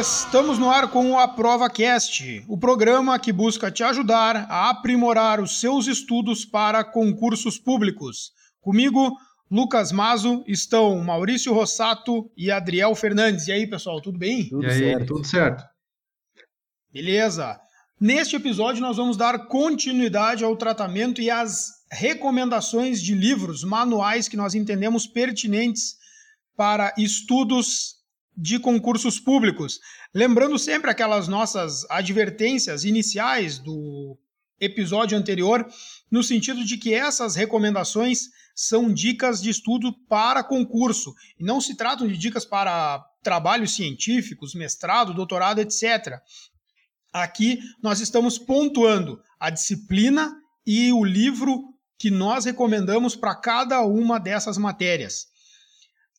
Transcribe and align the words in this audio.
Estamos 0.00 0.60
no 0.60 0.70
ar 0.70 0.92
com 0.92 1.10
o 1.10 1.18
Aprova 1.18 1.68
Cast, 1.68 2.44
o 2.46 2.56
programa 2.56 3.18
que 3.18 3.32
busca 3.32 3.68
te 3.68 3.82
ajudar 3.82 4.46
a 4.48 4.70
aprimorar 4.70 5.40
os 5.40 5.58
seus 5.58 5.88
estudos 5.88 6.44
para 6.44 6.84
concursos 6.84 7.58
públicos. 7.58 8.30
Comigo, 8.60 9.18
Lucas 9.50 9.90
Mazo, 9.90 10.44
estão 10.46 11.02
Maurício 11.02 11.52
Rossato 11.52 12.30
e 12.36 12.48
Adriel 12.48 12.94
Fernandes. 12.94 13.48
E 13.48 13.52
aí, 13.52 13.66
pessoal, 13.66 14.00
tudo 14.00 14.16
bem? 14.16 14.48
Tudo 14.48 14.66
e 14.66 14.70
aí, 14.70 14.78
certo. 14.78 15.06
tudo 15.06 15.26
certo. 15.26 15.64
Beleza. 16.92 17.58
Neste 18.00 18.36
episódio, 18.36 18.80
nós 18.80 18.98
vamos 18.98 19.16
dar 19.16 19.48
continuidade 19.48 20.44
ao 20.44 20.56
tratamento 20.56 21.20
e 21.20 21.28
às 21.28 21.70
recomendações 21.90 23.02
de 23.02 23.16
livros, 23.16 23.64
manuais 23.64 24.28
que 24.28 24.36
nós 24.36 24.54
entendemos 24.54 25.08
pertinentes 25.08 25.96
para 26.56 26.94
estudos 26.96 27.97
de 28.40 28.60
concursos 28.60 29.18
públicos. 29.18 29.80
Lembrando 30.14 30.56
sempre 30.60 30.92
aquelas 30.92 31.26
nossas 31.26 31.84
advertências 31.90 32.84
iniciais 32.84 33.58
do 33.58 34.16
episódio 34.60 35.18
anterior, 35.18 35.66
no 36.08 36.22
sentido 36.22 36.64
de 36.64 36.76
que 36.76 36.94
essas 36.94 37.34
recomendações 37.34 38.28
são 38.54 38.92
dicas 38.92 39.42
de 39.42 39.50
estudo 39.50 39.92
para 40.08 40.44
concurso 40.44 41.14
e 41.38 41.44
não 41.44 41.60
se 41.60 41.76
tratam 41.76 42.06
de 42.06 42.16
dicas 42.16 42.44
para 42.44 43.04
trabalhos 43.24 43.74
científicos, 43.74 44.54
mestrado, 44.54 45.12
doutorado, 45.12 45.60
etc. 45.60 46.20
Aqui 47.12 47.58
nós 47.82 48.00
estamos 48.00 48.38
pontuando 48.38 49.20
a 49.40 49.50
disciplina 49.50 50.32
e 50.64 50.92
o 50.92 51.04
livro 51.04 51.74
que 51.98 52.10
nós 52.10 52.44
recomendamos 52.44 53.16
para 53.16 53.34
cada 53.34 53.80
uma 53.82 54.20
dessas 54.20 54.56
matérias 54.56 55.26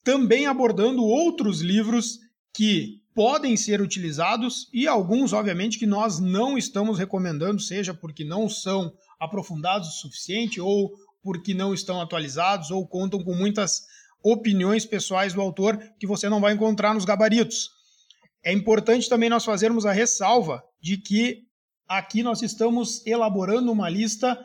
também 0.09 0.47
abordando 0.47 1.03
outros 1.03 1.61
livros 1.61 2.17
que 2.51 2.99
podem 3.13 3.55
ser 3.55 3.79
utilizados 3.79 4.67
e 4.73 4.87
alguns, 4.87 5.33
obviamente, 5.33 5.77
que 5.77 5.85
nós 5.85 6.19
não 6.19 6.57
estamos 6.57 6.97
recomendando, 6.97 7.61
seja 7.61 7.93
porque 7.93 8.25
não 8.25 8.49
são 8.49 8.91
aprofundados 9.19 9.87
o 9.87 10.01
suficiente 10.01 10.59
ou 10.59 10.91
porque 11.21 11.53
não 11.53 11.75
estão 11.75 12.01
atualizados 12.01 12.71
ou 12.71 12.87
contam 12.87 13.23
com 13.23 13.35
muitas 13.35 13.83
opiniões 14.23 14.83
pessoais 14.83 15.31
do 15.31 15.41
autor 15.41 15.77
que 15.99 16.07
você 16.07 16.27
não 16.27 16.41
vai 16.41 16.53
encontrar 16.53 16.95
nos 16.95 17.05
gabaritos. 17.05 17.69
É 18.43 18.51
importante 18.51 19.07
também 19.07 19.29
nós 19.29 19.45
fazermos 19.45 19.85
a 19.85 19.91
ressalva 19.91 20.63
de 20.81 20.97
que 20.97 21.43
aqui 21.87 22.23
nós 22.23 22.41
estamos 22.41 23.05
elaborando 23.05 23.71
uma 23.71 23.87
lista 23.87 24.43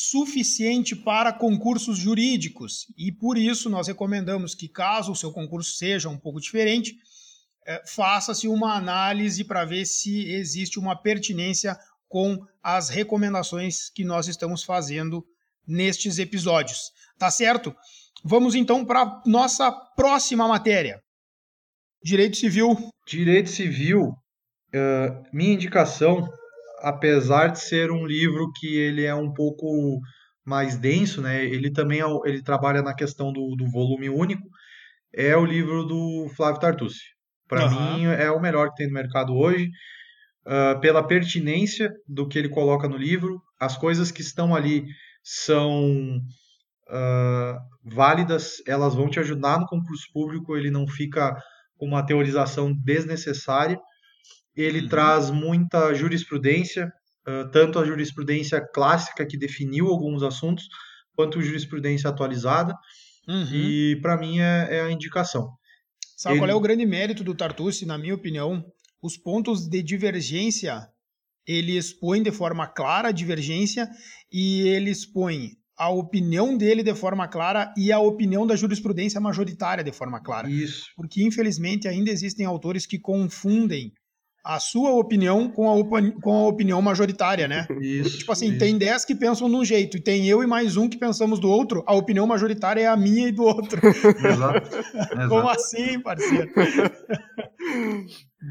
suficiente 0.00 0.94
para 0.94 1.32
concursos 1.32 1.98
jurídicos 1.98 2.86
e 2.96 3.10
por 3.10 3.36
isso 3.36 3.68
nós 3.68 3.88
recomendamos 3.88 4.54
que, 4.54 4.68
caso 4.68 5.10
o 5.10 5.16
seu 5.16 5.32
concurso 5.32 5.72
seja 5.72 6.08
um 6.08 6.16
pouco 6.16 6.40
diferente, 6.40 6.94
é, 7.66 7.82
faça-se 7.84 8.46
uma 8.46 8.76
análise 8.76 9.42
para 9.42 9.64
ver 9.64 9.84
se 9.86 10.30
existe 10.30 10.78
uma 10.78 10.94
pertinência 10.94 11.76
com 12.08 12.38
as 12.62 12.88
recomendações 12.88 13.90
que 13.90 14.04
nós 14.04 14.28
estamos 14.28 14.62
fazendo 14.62 15.26
nestes 15.66 16.20
episódios. 16.20 16.92
Tá 17.18 17.28
certo? 17.28 17.74
Vamos 18.22 18.54
então 18.54 18.84
para 18.84 19.20
nossa 19.26 19.72
próxima 19.96 20.46
matéria. 20.46 21.02
Direito 22.00 22.36
Civil. 22.36 22.76
Direito 23.04 23.50
Civil, 23.50 24.10
uh, 24.10 25.24
minha 25.32 25.54
indicação 25.54 26.32
apesar 26.82 27.48
de 27.48 27.60
ser 27.60 27.90
um 27.90 28.06
livro 28.06 28.50
que 28.52 28.76
ele 28.76 29.04
é 29.04 29.14
um 29.14 29.32
pouco 29.32 30.00
mais 30.44 30.78
denso, 30.78 31.20
né? 31.20 31.44
Ele 31.44 31.70
também 31.70 32.00
é, 32.00 32.04
ele 32.24 32.42
trabalha 32.42 32.82
na 32.82 32.94
questão 32.94 33.32
do, 33.32 33.54
do 33.54 33.70
volume 33.70 34.08
único. 34.08 34.48
É 35.14 35.36
o 35.36 35.44
livro 35.44 35.84
do 35.84 36.28
Flávio 36.36 36.60
Tartucci. 36.60 37.04
Para 37.46 37.66
uhum. 37.66 37.96
mim 37.96 38.04
é 38.04 38.30
o 38.30 38.40
melhor 38.40 38.70
que 38.70 38.76
tem 38.76 38.86
no 38.86 38.92
mercado 38.92 39.34
hoje, 39.34 39.70
uh, 40.46 40.78
pela 40.80 41.06
pertinência 41.06 41.90
do 42.06 42.28
que 42.28 42.38
ele 42.38 42.48
coloca 42.48 42.88
no 42.88 42.96
livro. 42.96 43.40
As 43.58 43.76
coisas 43.76 44.10
que 44.10 44.20
estão 44.20 44.54
ali 44.54 44.84
são 45.22 46.18
uh, 46.88 47.58
válidas, 47.84 48.62
elas 48.66 48.94
vão 48.94 49.08
te 49.08 49.18
ajudar 49.18 49.58
no 49.58 49.66
concurso 49.66 50.06
público. 50.12 50.56
Ele 50.56 50.70
não 50.70 50.86
fica 50.86 51.34
com 51.76 51.86
uma 51.86 52.04
teorização 52.04 52.72
desnecessária 52.72 53.78
ele 54.62 54.82
uhum. 54.82 54.88
traz 54.88 55.30
muita 55.30 55.94
jurisprudência, 55.94 56.92
uh, 57.26 57.50
tanto 57.50 57.78
a 57.78 57.84
jurisprudência 57.84 58.60
clássica 58.60 59.26
que 59.26 59.36
definiu 59.36 59.88
alguns 59.88 60.22
assuntos, 60.22 60.64
quanto 61.14 61.38
a 61.38 61.42
jurisprudência 61.42 62.10
atualizada. 62.10 62.74
Uhum. 63.28 63.54
E 63.54 64.00
para 64.00 64.16
mim 64.16 64.40
é, 64.40 64.68
é, 64.70 64.80
a 64.82 64.90
indicação. 64.90 65.50
Sabe 66.16 66.34
ele... 66.34 66.40
qual 66.40 66.50
é 66.50 66.54
o 66.54 66.60
grande 66.60 66.86
mérito 66.86 67.22
do 67.22 67.34
Tartucci, 67.34 67.86
na 67.86 67.98
minha 67.98 68.14
opinião? 68.14 68.64
Os 69.02 69.16
pontos 69.16 69.68
de 69.68 69.82
divergência 69.82 70.88
ele 71.46 71.76
expõe 71.78 72.22
de 72.22 72.30
forma 72.30 72.66
clara 72.66 73.08
a 73.08 73.12
divergência 73.12 73.88
e 74.30 74.68
ele 74.68 74.90
expõe 74.90 75.52
a 75.78 75.88
opinião 75.88 76.56
dele 76.58 76.82
de 76.82 76.94
forma 76.94 77.28
clara 77.28 77.72
e 77.76 77.92
a 77.92 78.00
opinião 78.00 78.46
da 78.46 78.56
jurisprudência 78.56 79.20
majoritária 79.20 79.84
de 79.84 79.92
forma 79.92 80.20
clara. 80.20 80.50
Isso. 80.50 80.86
Porque, 80.96 81.22
infelizmente, 81.24 81.86
ainda 81.86 82.10
existem 82.10 82.44
autores 82.44 82.84
que 82.84 82.98
confundem 82.98 83.92
a 84.44 84.58
sua 84.58 84.92
opinião 84.92 85.50
com 85.50 85.68
a, 85.68 85.74
opini 85.74 86.12
com 86.12 86.32
a 86.32 86.48
opinião 86.48 86.80
majoritária, 86.80 87.46
né? 87.46 87.66
Isso. 87.80 88.18
Tipo 88.18 88.32
assim, 88.32 88.50
isso. 88.50 88.58
tem 88.58 88.78
10 88.78 89.04
que 89.04 89.14
pensam 89.14 89.48
de 89.48 89.56
um 89.56 89.64
jeito 89.64 89.96
e 89.96 90.00
tem 90.00 90.26
eu 90.26 90.42
e 90.42 90.46
mais 90.46 90.76
um 90.76 90.88
que 90.88 90.96
pensamos 90.96 91.38
do 91.38 91.48
outro, 91.48 91.82
a 91.86 91.94
opinião 91.94 92.26
majoritária 92.26 92.82
é 92.82 92.86
a 92.86 92.96
minha 92.96 93.28
e 93.28 93.32
do 93.32 93.42
outro. 93.42 93.80
Exato. 93.86 94.68
Exato. 94.78 95.28
Como 95.28 95.48
assim, 95.48 96.00
parceiro? 96.00 96.50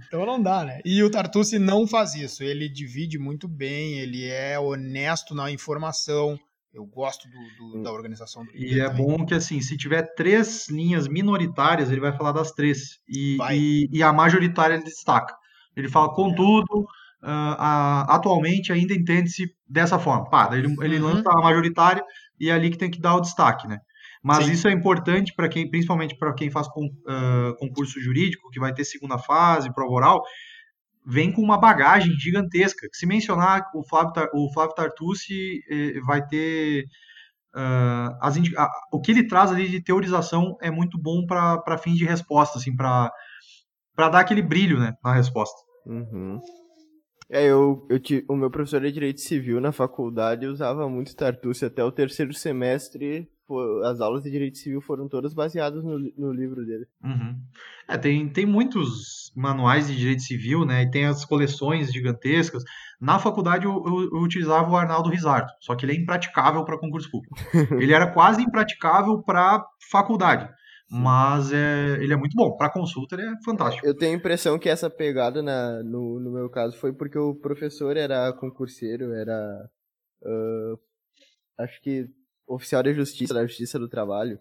então 0.08 0.26
não 0.26 0.42
dá, 0.42 0.66
né? 0.66 0.82
E 0.86 1.02
o 1.02 1.10
Tartucci 1.10 1.58
não 1.58 1.88
faz 1.88 2.16
isso. 2.16 2.44
Ele 2.44 2.70
divide 2.70 3.18
muito 3.18 3.48
bem, 3.48 4.00
ele 4.00 4.26
é 4.26 4.60
honesto 4.60 5.34
na 5.34 5.52
informação. 5.52 6.38
Eu 6.74 6.86
gosto 6.86 7.28
do, 7.28 7.72
do, 7.72 7.82
da 7.82 7.92
organização 7.92 8.46
do 8.46 8.56
E 8.56 8.80
é 8.80 8.88
bom 8.88 9.26
que, 9.26 9.34
assim, 9.34 9.60
se 9.62 9.76
tiver 9.76 10.04
três 10.14 10.70
linhas 10.70 11.08
minoritárias, 11.08 11.90
ele 11.90 12.02
vai 12.02 12.16
falar 12.16 12.32
das 12.34 12.52
três. 12.52 13.00
E, 13.10 13.38
e, 13.52 13.90
e, 13.92 14.04
a 14.04 14.14
majoritária 14.14 14.76
ele 14.76 14.84
destaca. 14.84 15.34
Ele 15.78 15.88
fala, 15.88 16.14
contudo, 16.14 16.80
uh, 16.80 17.54
uh, 17.54 18.10
atualmente 18.10 18.74
ainda 18.74 18.94
entende-se 18.94 19.46
dessa 19.70 20.00
forma. 20.00 20.30
Pá, 20.30 20.50
ele, 20.54 20.76
ele 20.82 21.00
uhum. 21.00 21.14
lança 21.14 21.30
a 21.30 21.42
majoritária 21.42 22.04
e 22.40 22.50
é 22.50 22.54
ali 22.54 22.72
que 22.72 22.78
tem 22.78 22.90
que 22.90 23.00
dar 23.00 23.16
o 23.16 23.22
destaque, 23.22 23.68
né? 23.68 23.80
Mas 24.24 24.46
Sim. 24.46 24.52
isso 24.52 24.68
é 24.68 24.72
importante 24.72 25.34
para 25.36 25.48
quem, 25.48 25.70
principalmente 25.70 26.18
para 26.18 26.34
quem 26.34 26.50
faz 26.50 26.68
uh, 26.68 27.56
concurso 27.60 28.02
jurídico, 28.02 28.50
que 28.50 28.60
vai 28.60 28.74
ter 28.74 28.84
segunda 28.84 29.18
fase, 29.18 29.74
prova 29.74 29.94
oral, 29.94 30.24
vem 31.06 31.32
com 31.32 31.42
uma 31.42 31.58
bagagem 31.58 32.12
gigantesca. 32.20 32.88
Se 32.92 33.06
mencionar 33.06 33.70
o 33.74 33.84
Flávio, 33.88 34.12
o 34.34 34.52
Flávio 34.52 34.76
Tartucci, 34.76 35.62
eh, 35.70 36.02
vai 36.06 36.26
ter. 36.26 36.86
As, 38.20 38.38
a, 38.58 38.70
o 38.92 39.00
que 39.00 39.12
ele 39.12 39.26
traz 39.26 39.52
ali 39.52 39.70
de 39.70 39.82
teorização 39.82 40.58
é 40.62 40.70
muito 40.70 41.00
bom 41.02 41.26
para 41.26 41.78
fins 41.78 41.98
de 41.98 42.04
resposta, 42.04 42.60
assim, 42.60 42.76
para 42.76 43.10
dar 43.96 44.20
aquele 44.20 44.42
brilho 44.42 44.78
né, 44.78 44.94
na 45.02 45.14
resposta. 45.14 45.67
Uhum. 45.88 46.40
É, 47.30 47.46
eu, 47.46 47.86
eu 47.90 48.00
o 48.30 48.36
meu 48.36 48.50
professor 48.50 48.82
de 48.82 48.92
Direito 48.92 49.20
Civil 49.20 49.60
na 49.60 49.72
faculdade 49.72 50.46
usava 50.46 50.88
muito 50.90 51.16
Tartucci 51.16 51.66
até 51.66 51.84
o 51.84 51.92
terceiro 51.92 52.34
semestre. 52.34 53.30
As 53.86 54.02
aulas 54.02 54.24
de 54.24 54.32
Direito 54.32 54.58
Civil 54.58 54.82
foram 54.82 55.08
todas 55.08 55.34
baseadas 55.34 55.84
no, 55.84 55.98
no 56.18 56.34
livro 56.34 56.66
dele. 56.66 56.86
Uhum. 57.02 57.36
É, 57.88 57.98
tem, 57.98 58.28
tem 58.28 58.46
muitos 58.46 59.32
manuais 59.36 59.88
de 59.88 59.96
Direito 59.96 60.22
Civil, 60.22 60.66
né? 60.66 60.84
E 60.84 60.92
tem 60.92 61.06
as 61.06 61.24
coleções 61.24 61.92
gigantescas. 61.92 62.64
Na 63.00 63.20
faculdade 63.20 63.66
eu, 63.66 63.84
eu, 63.86 64.18
eu 64.18 64.22
utilizava 64.22 64.70
o 64.70 64.76
Arnaldo 64.76 65.10
Rizardo, 65.10 65.50
só 65.62 65.76
que 65.76 65.86
ele 65.86 65.94
é 65.94 65.96
impraticável 65.96 66.66
para 66.66 66.80
concurso 66.80 67.10
público. 67.10 67.36
ele 67.82 67.94
era 67.94 68.12
quase 68.12 68.42
impraticável 68.42 69.22
para 69.22 69.66
faculdade. 69.90 70.50
Mas 70.90 71.52
é, 71.52 71.98
ele 72.02 72.14
é 72.14 72.16
muito 72.16 72.36
bom. 72.36 72.56
Para 72.56 72.70
consulta, 72.70 73.16
ele 73.16 73.28
é 73.28 73.44
fantástico. 73.44 73.86
Eu 73.86 73.96
tenho 73.96 74.14
a 74.14 74.18
impressão 74.18 74.58
que 74.58 74.70
essa 74.70 74.90
pegada, 74.90 75.42
na, 75.42 75.84
no, 75.84 76.20
no 76.20 76.32
meu 76.32 76.50
caso, 76.50 76.78
foi 76.78 76.94
porque 76.94 77.18
o 77.18 77.36
professor 77.36 77.98
era 77.98 78.32
concurseiro, 78.34 79.14
era. 79.14 79.70
Uh, 80.22 80.80
acho 81.58 81.82
que 81.82 82.08
oficial 82.48 82.82
da 82.82 82.94
justiça, 82.94 83.34
da 83.34 83.46
justiça 83.46 83.78
do 83.78 83.90
trabalho. 83.90 84.40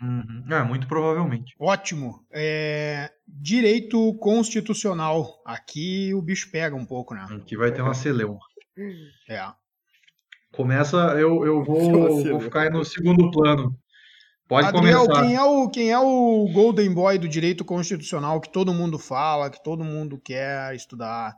Uhum. 0.00 0.44
É, 0.48 0.62
muito 0.62 0.86
provavelmente. 0.86 1.54
Ótimo. 1.58 2.24
É, 2.30 3.10
direito 3.26 4.14
constitucional. 4.14 5.42
Aqui 5.44 6.14
o 6.14 6.22
bicho 6.22 6.50
pega 6.52 6.76
um 6.76 6.86
pouco, 6.86 7.14
né? 7.14 7.26
Aqui 7.30 7.56
vai 7.56 7.72
ter 7.72 7.82
uma 7.82 7.94
celeuma. 7.94 8.38
É. 9.28 9.42
Começa, 10.52 10.96
eu, 11.18 11.44
eu 11.44 11.64
vou, 11.64 12.22
vou 12.24 12.40
ficar 12.40 12.70
no 12.70 12.84
segundo 12.84 13.30
plano. 13.32 13.76
Pode 14.48 14.66
Adriel, 14.68 15.02
começar. 15.02 15.22
Quem 15.22 15.36
é, 15.36 15.42
o, 15.42 15.68
quem 15.68 15.92
é 15.92 15.98
o 15.98 16.48
Golden 16.54 16.92
Boy 16.94 17.18
do 17.18 17.28
direito 17.28 17.64
constitucional 17.66 18.40
que 18.40 18.50
todo 18.50 18.72
mundo 18.72 18.98
fala, 18.98 19.50
que 19.50 19.62
todo 19.62 19.84
mundo 19.84 20.18
quer 20.18 20.74
estudar? 20.74 21.36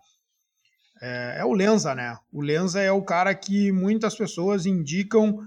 É, 1.03 1.39
é 1.41 1.45
o 1.45 1.53
Lenza, 1.53 1.93
né? 1.93 2.17
O 2.33 2.41
Lenza 2.41 2.81
é 2.81 2.93
o 2.93 3.03
cara 3.03 3.35
que 3.35 3.73
muitas 3.73 4.15
pessoas 4.15 4.65
indicam 4.65 5.41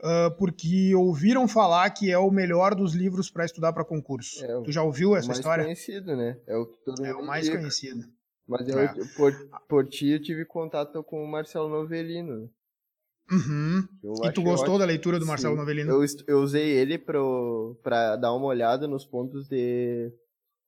uh, 0.00 0.30
porque 0.38 0.94
ouviram 0.94 1.48
falar 1.48 1.90
que 1.90 2.08
é 2.08 2.18
o 2.18 2.30
melhor 2.30 2.74
dos 2.76 2.94
livros 2.94 3.28
para 3.28 3.44
estudar 3.44 3.72
para 3.72 3.84
concurso. 3.84 4.44
É, 4.44 4.62
tu 4.62 4.70
já 4.70 4.84
ouviu 4.84 5.16
essa 5.16 5.32
história? 5.32 5.62
É 5.62 5.64
o 5.64 5.68
mais 5.68 5.84
conhecido, 5.84 6.16
né? 6.16 6.38
É 6.46 6.56
o, 6.56 6.66
que 6.66 6.84
todo 6.84 7.04
é 7.04 7.14
o 7.14 7.26
mais 7.26 7.46
dica. 7.46 7.58
conhecido. 7.58 8.04
Mas 8.46 8.68
eu, 8.68 8.78
é. 8.78 8.94
por, 9.16 9.32
por 9.68 9.88
ti, 9.88 10.10
eu 10.10 10.22
tive 10.22 10.44
contato 10.44 11.02
com 11.02 11.22
o 11.22 11.28
Marcelo 11.28 11.68
Novelino. 11.68 12.48
Uhum. 13.30 13.86
E 14.24 14.32
tu 14.32 14.42
gostou 14.42 14.74
ótimo. 14.74 14.78
da 14.78 14.84
leitura 14.86 15.18
do 15.18 15.26
Marcelo 15.26 15.54
Sim. 15.54 15.60
Novelino? 15.60 15.90
Eu, 15.90 16.06
eu 16.26 16.40
usei 16.40 16.70
ele 16.70 16.98
para 16.98 18.16
dar 18.16 18.32
uma 18.32 18.46
olhada 18.46 18.88
nos 18.88 19.04
pontos 19.04 19.46
de 19.48 20.10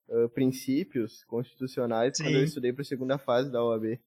uh, 0.09 0.29
princípios 0.31 1.25
constitucionais 1.25 2.17
Sim. 2.17 2.25
quando 2.25 2.35
eu 2.35 2.45
estudei 2.45 2.73
para 2.73 2.83
a 2.83 2.85
segunda 2.85 3.19
fase 3.19 3.51
da 3.51 3.65
OAB. 3.65 3.99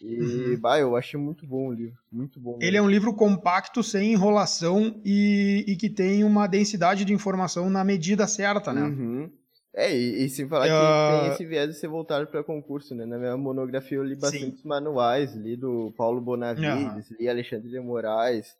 E, 0.00 0.20
uhum. 0.20 0.60
bah, 0.60 0.80
eu 0.80 0.96
achei 0.96 1.18
muito 1.18 1.46
bom 1.46 1.68
o 1.68 1.72
livro, 1.72 1.96
muito 2.10 2.40
bom. 2.40 2.58
Ele 2.60 2.76
é 2.76 2.82
um 2.82 2.90
livro 2.90 3.14
compacto, 3.14 3.84
sem 3.84 4.12
enrolação 4.12 5.00
e, 5.04 5.64
e 5.68 5.76
que 5.76 5.88
tem 5.88 6.24
uma 6.24 6.48
densidade 6.48 7.04
de 7.04 7.12
informação 7.12 7.70
na 7.70 7.84
medida 7.84 8.26
certa, 8.26 8.72
né? 8.72 8.82
Uhum. 8.82 9.30
É, 9.74 9.94
e, 9.94 10.24
e 10.24 10.28
sem 10.28 10.46
falar 10.46 10.66
uh... 10.66 10.68
que 10.68 11.24
tem 11.24 11.32
esse 11.32 11.44
viés 11.46 11.68
de 11.68 11.74
ser 11.74 11.88
voltado 11.88 12.26
para 12.26 12.44
concurso, 12.44 12.94
né? 12.94 13.06
Na 13.06 13.18
minha 13.18 13.36
monografia 13.36 13.96
eu 13.96 14.04
li 14.04 14.14
bastante 14.14 14.66
manuais, 14.66 15.34
li 15.34 15.56
do 15.56 15.92
Paulo 15.96 16.20
Bonavides, 16.20 17.10
uhum. 17.10 17.16
li 17.18 17.28
Alexandre 17.28 17.70
de 17.70 17.80
Moraes, 17.80 18.54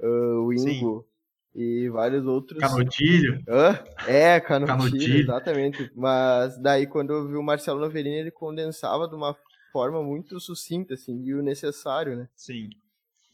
uh, 0.00 0.44
o 0.44 0.52
Ingo 0.52 1.06
Sim. 1.54 1.60
e 1.60 1.88
vários 1.88 2.26
outros. 2.26 2.60
Canotilho. 2.60 3.42
Uh, 3.48 4.10
é, 4.10 4.38
Canotilho, 4.40 4.78
Canotilho, 4.78 5.20
exatamente. 5.20 5.90
Mas 5.96 6.58
daí 6.58 6.86
quando 6.86 7.14
eu 7.14 7.26
vi 7.26 7.36
o 7.36 7.42
Marcelo 7.42 7.80
Novelini, 7.80 8.16
ele 8.16 8.30
condensava 8.30 9.08
de 9.08 9.14
uma 9.14 9.34
forma 9.72 10.02
muito 10.02 10.38
sucinta, 10.38 10.94
assim, 10.94 11.22
e 11.24 11.32
o 11.32 11.42
necessário, 11.42 12.14
né? 12.14 12.28
Sim. 12.36 12.68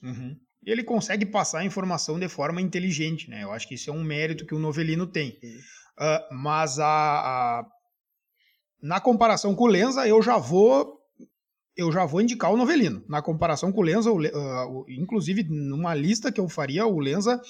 Uhum. 0.00 0.36
E 0.64 0.70
ele 0.70 0.84
consegue 0.84 1.26
passar 1.26 1.60
a 1.60 1.64
informação 1.64 2.18
de 2.18 2.28
forma 2.28 2.60
inteligente, 2.60 3.28
né? 3.28 3.42
Eu 3.42 3.52
acho 3.52 3.66
que 3.66 3.74
isso 3.74 3.90
é 3.90 3.92
um 3.92 4.04
mérito 4.04 4.46
que 4.46 4.54
o 4.54 4.58
Novelino 4.58 5.06
tem. 5.06 5.36
Uh, 5.98 6.34
mas 6.34 6.78
a, 6.78 6.86
a, 6.86 7.66
na 8.82 9.00
comparação 9.00 9.54
com 9.54 9.64
o 9.64 9.68
Lenza, 9.68 10.06
eu 10.06 10.20
já 10.22 10.36
vou 10.36 11.00
eu 11.76 11.90
já 11.90 12.04
vou 12.04 12.20
indicar 12.20 12.52
o 12.52 12.56
Novelino. 12.56 13.04
Na 13.08 13.20
comparação 13.20 13.72
com 13.72 13.80
o 13.80 13.84
Lenza, 13.84 14.10
o, 14.10 14.18
uh, 14.18 14.84
inclusive 14.88 15.42
numa 15.44 15.94
lista 15.94 16.30
que 16.30 16.40
eu 16.40 16.48
faria, 16.48 16.86
o 16.86 17.00
Lenza 17.00 17.40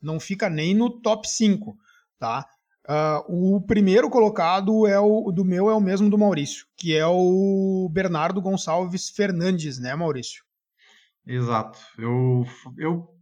não 0.00 0.18
fica 0.18 0.48
nem 0.48 0.74
no 0.74 0.90
top 0.90 1.28
5, 1.28 1.76
tá? 2.18 2.46
Uh, 2.88 3.56
o 3.56 3.60
primeiro 3.60 4.08
colocado 4.08 4.86
é 4.86 4.98
o 4.98 5.32
do 5.32 5.44
meu 5.44 5.68
é 5.68 5.74
o 5.74 5.80
mesmo 5.80 6.08
do 6.08 6.16
Maurício, 6.16 6.66
que 6.76 6.96
é 6.96 7.06
o 7.06 7.88
Bernardo 7.92 8.40
Gonçalves 8.40 9.10
Fernandes, 9.10 9.78
né, 9.78 9.94
Maurício? 9.94 10.44
Exato. 11.26 11.78
Eu, 11.98 12.46
eu 12.78 13.15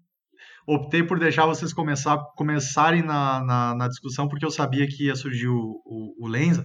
optei 0.66 1.02
por 1.02 1.18
deixar 1.18 1.46
vocês 1.46 1.72
começar, 1.72 2.18
começarem 2.36 3.02
na, 3.02 3.44
na, 3.44 3.74
na 3.74 3.88
discussão, 3.88 4.28
porque 4.28 4.44
eu 4.44 4.50
sabia 4.50 4.86
que 4.86 5.06
ia 5.06 5.16
surgir 5.16 5.48
o, 5.48 5.80
o, 5.84 6.26
o 6.26 6.28
Lenza. 6.28 6.64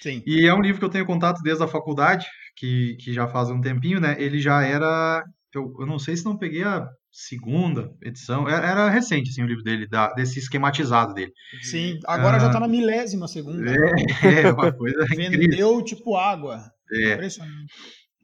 Sim. 0.00 0.22
E 0.26 0.46
é 0.46 0.54
um 0.54 0.60
livro 0.60 0.78
que 0.78 0.84
eu 0.84 0.90
tenho 0.90 1.06
contato 1.06 1.42
desde 1.42 1.62
a 1.62 1.68
faculdade, 1.68 2.26
que, 2.56 2.96
que 3.00 3.12
já 3.12 3.26
faz 3.26 3.50
um 3.50 3.60
tempinho, 3.60 4.00
né? 4.00 4.16
Ele 4.18 4.38
já 4.40 4.62
era. 4.62 5.22
Eu, 5.54 5.72
eu 5.80 5.86
não 5.86 5.98
sei 5.98 6.16
se 6.16 6.24
não 6.24 6.36
peguei 6.36 6.62
a 6.62 6.86
segunda 7.10 7.90
edição. 8.02 8.48
É, 8.48 8.52
era 8.52 8.88
recente, 8.88 9.30
assim, 9.30 9.42
o 9.42 9.46
livro 9.46 9.62
dele, 9.62 9.88
da, 9.88 10.12
desse 10.12 10.38
esquematizado 10.38 11.14
dele. 11.14 11.32
Sim, 11.62 11.98
agora 12.06 12.36
ah, 12.36 12.40
já 12.40 12.50
tá 12.50 12.60
na 12.60 12.68
milésima 12.68 13.26
segunda. 13.26 13.70
É, 13.70 14.42
é 14.46 14.52
uma 14.52 14.72
coisa 14.72 15.04
Vendeu 15.06 15.42
incrível. 15.42 15.82
tipo 15.82 16.16
água. 16.16 16.62
É. 16.92 17.14
Impressionante. 17.14 17.72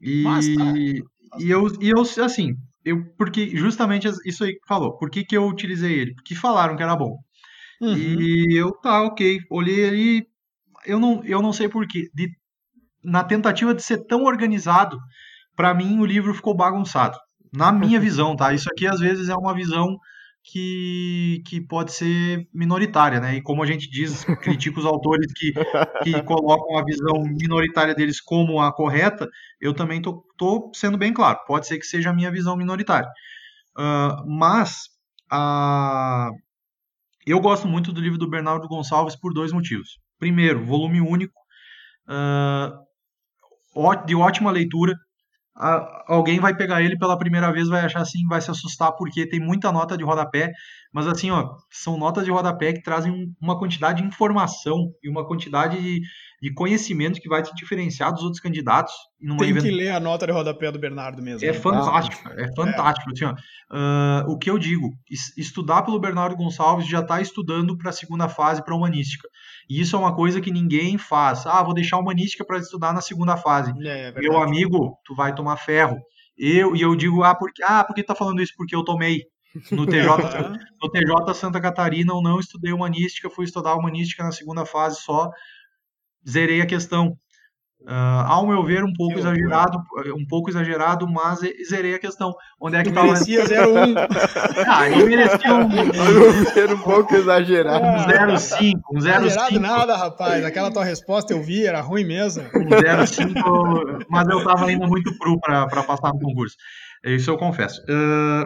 E, 0.01 0.23
Mas, 0.23 0.47
tá. 0.47 0.73
e, 0.77 1.03
eu, 1.49 1.67
e 1.81 1.89
eu, 1.89 2.01
assim, 2.23 2.55
eu, 2.85 3.03
porque 3.17 3.57
justamente 3.57 4.07
isso 4.25 4.43
aí 4.43 4.53
que 4.53 4.67
falou. 4.67 4.95
Por 4.97 5.09
que, 5.09 5.25
que 5.25 5.35
eu 5.35 5.47
utilizei 5.47 5.91
ele? 5.91 6.13
Porque 6.13 6.35
falaram 6.35 6.75
que 6.75 6.83
era 6.83 6.95
bom. 6.95 7.17
Uhum. 7.81 7.95
E 7.97 8.55
eu, 8.55 8.71
tá, 8.73 9.01
ok. 9.01 9.39
Olhei 9.49 9.79
ele. 9.79 10.27
Eu 10.85 10.99
não, 10.99 11.23
eu 11.25 11.41
não 11.41 11.51
sei 11.51 11.67
porquê. 11.67 12.09
De, 12.13 12.29
na 13.03 13.23
tentativa 13.23 13.73
de 13.73 13.81
ser 13.81 14.05
tão 14.05 14.23
organizado, 14.23 14.99
para 15.55 15.73
mim 15.73 15.99
o 15.99 16.05
livro 16.05 16.33
ficou 16.33 16.55
bagunçado. 16.55 17.17
Na 17.51 17.71
minha 17.71 17.99
visão, 17.99 18.35
tá? 18.35 18.53
Isso 18.53 18.69
aqui 18.71 18.85
às 18.85 18.99
vezes 18.99 19.29
é 19.29 19.35
uma 19.35 19.55
visão 19.55 19.97
que, 20.45 21.41
que 21.47 21.59
pode 21.59 21.91
ser 21.91 22.47
minoritária, 22.53 23.19
né? 23.19 23.35
E 23.35 23.41
como 23.41 23.63
a 23.63 23.65
gente 23.65 23.89
diz, 23.89 24.23
critica 24.41 24.79
os 24.79 24.85
autores 24.85 25.33
que, 25.33 25.51
que 26.03 26.21
colocam 26.23 26.77
a 26.77 26.85
visão 26.85 27.23
minoritária 27.23 27.95
deles 27.95 28.21
como 28.21 28.61
a 28.61 28.71
correta, 28.71 29.27
eu 29.59 29.73
também 29.73 30.01
tô, 30.01 30.23
tô 30.37 30.71
sendo 30.73 30.97
bem 30.97 31.11
claro, 31.11 31.39
pode 31.47 31.65
ser 31.65 31.79
que 31.79 31.85
seja 31.85 32.11
a 32.11 32.13
minha 32.13 32.31
visão 32.31 32.55
minoritária. 32.55 33.09
Uh, 33.77 34.29
mas 34.29 34.89
a, 35.31 36.29
eu 37.25 37.39
gosto 37.39 37.67
muito 37.67 37.91
do 37.91 37.99
livro 37.99 38.19
do 38.19 38.29
Bernardo 38.29 38.67
Gonçalves 38.67 39.15
por 39.15 39.33
dois 39.33 39.51
motivos. 39.51 39.99
Primeiro, 40.19 40.63
volume 40.63 41.01
único, 41.01 41.33
uh, 42.07 42.85
de 44.05 44.15
ótima 44.15 44.51
leitura, 44.51 44.93
alguém 45.55 46.39
vai 46.39 46.55
pegar 46.55 46.81
ele 46.81 46.97
pela 46.97 47.17
primeira 47.17 47.51
vez, 47.51 47.67
vai 47.67 47.81
achar 47.81 48.01
assim, 48.01 48.27
vai 48.27 48.41
se 48.41 48.51
assustar 48.51 48.91
porque 48.93 49.27
tem 49.27 49.39
muita 49.39 49.71
nota 49.71 49.97
de 49.97 50.03
rodapé, 50.03 50.51
mas 50.93 51.07
assim, 51.07 51.31
ó, 51.31 51.55
são 51.71 51.97
notas 51.97 52.25
de 52.25 52.31
rodapé 52.31 52.73
que 52.73 52.83
trazem 52.83 53.33
uma 53.41 53.57
quantidade 53.57 54.01
de 54.01 54.07
informação 54.07 54.91
e 55.01 55.09
uma 55.09 55.25
quantidade 55.25 55.81
de, 55.81 56.01
de 56.41 56.53
conhecimento 56.53 57.21
que 57.21 57.29
vai 57.29 57.41
te 57.41 57.53
diferenciar 57.55 58.11
dos 58.11 58.23
outros 58.23 58.41
candidatos. 58.41 58.93
Tem 59.37 59.49
event... 59.49 59.63
que 59.63 59.71
ler 59.71 59.89
a 59.89 59.99
nota 59.99 60.27
de 60.27 60.31
rodapé 60.31 60.71
do 60.71 60.77
Bernardo 60.77 61.21
mesmo. 61.21 61.47
É 61.47 61.51
né? 61.51 61.57
fantástico, 61.57 62.29
é 62.29 62.53
fantástico. 62.55 63.09
É. 63.09 63.13
Assim, 63.13 63.25
ó, 63.25 63.33
uh, 63.75 64.31
o 64.31 64.37
que 64.37 64.49
eu 64.49 64.59
digo, 64.59 64.91
estudar 65.35 65.81
pelo 65.81 65.99
Bernardo 65.99 66.35
Gonçalves 66.35 66.87
já 66.87 66.99
está 66.99 67.19
estudando 67.19 67.77
para 67.77 67.89
a 67.89 67.93
segunda 67.93 68.29
fase, 68.29 68.63
para 68.63 68.75
humanística. 68.75 69.27
E 69.69 69.81
isso 69.81 69.95
é 69.95 69.99
uma 69.99 70.15
coisa 70.15 70.39
que 70.39 70.51
ninguém 70.51 70.97
faz. 70.97 71.45
Ah, 71.47 71.63
vou 71.63 71.73
deixar 71.73 71.97
humanística 71.97 72.45
para 72.45 72.59
estudar 72.59 72.93
na 72.93 73.01
segunda 73.01 73.35
fase. 73.35 73.73
É, 73.83 74.09
é 74.09 74.11
Meu 74.11 74.37
amigo, 74.37 74.97
tu 75.03 75.15
vai 75.15 75.33
tomar 75.33 75.57
ferro. 75.57 75.97
Eu, 76.37 76.75
e 76.75 76.81
eu 76.81 76.95
digo, 76.95 77.23
ah, 77.23 77.33
porque, 77.33 77.63
ah, 77.63 77.83
por 77.83 77.95
que 77.95 78.03
tá 78.03 78.13
falando 78.13 78.41
isso? 78.41 78.53
Porque 78.55 78.75
eu 78.75 78.83
tomei. 78.83 79.23
No 79.71 79.85
TJ, 79.85 80.05
no 80.81 80.89
TJ 80.91 81.33
Santa 81.33 81.61
Catarina 81.61 82.11
eu 82.11 82.21
não 82.21 82.39
estudei 82.39 82.73
humanística, 82.73 83.29
fui 83.29 83.45
estudar 83.45 83.75
humanística 83.75 84.21
na 84.21 84.33
segunda 84.33 84.65
fase 84.65 85.01
só, 85.01 85.31
zerei 86.27 86.59
a 86.59 86.65
questão. 86.65 87.17
Uh, 87.87 88.25
ao 88.25 88.47
meu 88.47 88.63
ver, 88.63 88.83
um 88.83 88.91
pouco 88.91 89.19
exagerado, 89.19 89.77
um 90.17 90.25
pouco 90.25 90.49
exagerado, 90.49 91.07
mas 91.07 91.39
zerei 91.69 91.93
a 91.93 91.99
questão. 91.99 92.33
Onde 92.59 92.77
é 92.77 92.81
que 92.81 92.89
estava? 92.89 93.07
Merecia 93.07 93.45
0,1. 93.45 93.95
ah, 94.67 94.89
eu 94.89 95.05
merecia 95.05 95.53
um. 95.53 96.45
Ser 96.45 96.73
um 96.73 96.79
pouco 96.79 97.15
exagerado. 97.15 97.85
Um 97.85 97.97
0,5. 98.07 98.73
Um 98.91 98.97
0,5. 98.97 99.25
Exagerado 99.25 99.59
nada, 99.59 99.95
rapaz. 99.95 100.43
Aquela 100.43 100.71
tua 100.71 100.83
resposta 100.83 101.31
eu 101.31 101.43
vi, 101.43 101.67
era 101.67 101.79
ruim 101.79 102.05
mesmo. 102.05 102.41
Um 102.55 102.69
0,5, 102.69 104.05
mas 104.09 104.27
eu 104.29 104.39
estava 104.39 104.65
ainda 104.65 104.87
muito 104.87 105.15
cru 105.19 105.39
para 105.39 105.83
passar 105.83 106.11
no 106.11 106.19
concurso. 106.19 106.55
Isso 107.05 107.29
eu 107.29 107.37
confesso. 107.37 107.81
Uh, 107.83 108.45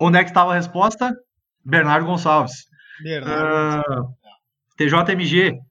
onde 0.00 0.18
é 0.18 0.24
que 0.24 0.30
estava 0.30 0.52
a 0.52 0.54
resposta? 0.54 1.14
Bernardo 1.62 2.06
Gonçalves. 2.06 2.64
Bernardo. 3.02 3.82
Uh, 3.92 4.18
TJMG, 4.78 5.50
uh, 5.50 5.67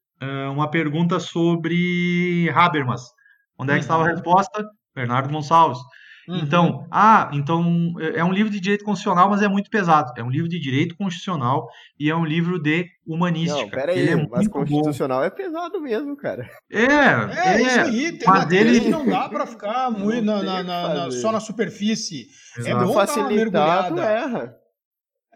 uma 0.52 0.70
pergunta 0.70 1.20
sobre 1.20 2.50
Habermas. 2.54 3.02
Onde 3.58 3.72
é 3.72 3.76
que 3.76 3.82
estava 3.82 4.04
a 4.04 4.06
uhum. 4.06 4.12
resposta? 4.12 4.66
Bernardo 4.96 5.30
Gonçalves. 5.30 5.80
Uhum. 6.28 6.40
Então, 6.40 6.88
ah, 6.92 7.30
então 7.32 7.94
é 8.14 8.24
um 8.24 8.34
livro 8.34 8.52
de 8.52 8.60
direito 8.60 8.84
constitucional, 8.84 9.30
mas 9.30 9.42
é 9.42 9.48
muito 9.48 9.70
pesado. 9.70 10.12
É 10.18 10.24
um 10.24 10.30
livro 10.30 10.50
de 10.50 10.60
direito 10.60 10.96
constitucional 10.98 11.70
e 11.98 12.10
é 12.10 12.16
um 12.16 12.26
livro 12.26 12.60
de 12.60 12.86
humanística. 13.06 13.62
Não, 13.62 13.70
pera 13.70 13.94
aí, 13.94 14.10
é 14.10 14.28
mas 14.28 14.48
constitucional 14.50 15.20
bom. 15.20 15.26
é 15.26 15.30
pesado 15.30 15.80
mesmo, 15.80 16.18
cara. 16.18 16.46
É, 16.70 16.84
é, 16.84 17.54
é 17.54 17.62
isso 17.62 17.80
aí. 17.80 18.18
Tem 18.18 18.28
mas 18.28 18.52
ele 18.52 18.82
que 18.82 18.90
não 18.90 19.06
dá 19.06 19.30
para 19.30 19.46
ficar 19.46 19.90
muito 19.90 20.26
na, 20.26 20.44
na, 20.44 20.64
na, 20.64 21.12
só 21.12 21.32
na 21.32 21.40
superfície. 21.40 22.28
Exato. 22.58 22.84
É 22.84 22.86
bom 22.86 22.94
dar 22.94 23.18
uma 23.18 23.28
mergulhada. 23.30 24.02
Erra. 24.02 24.56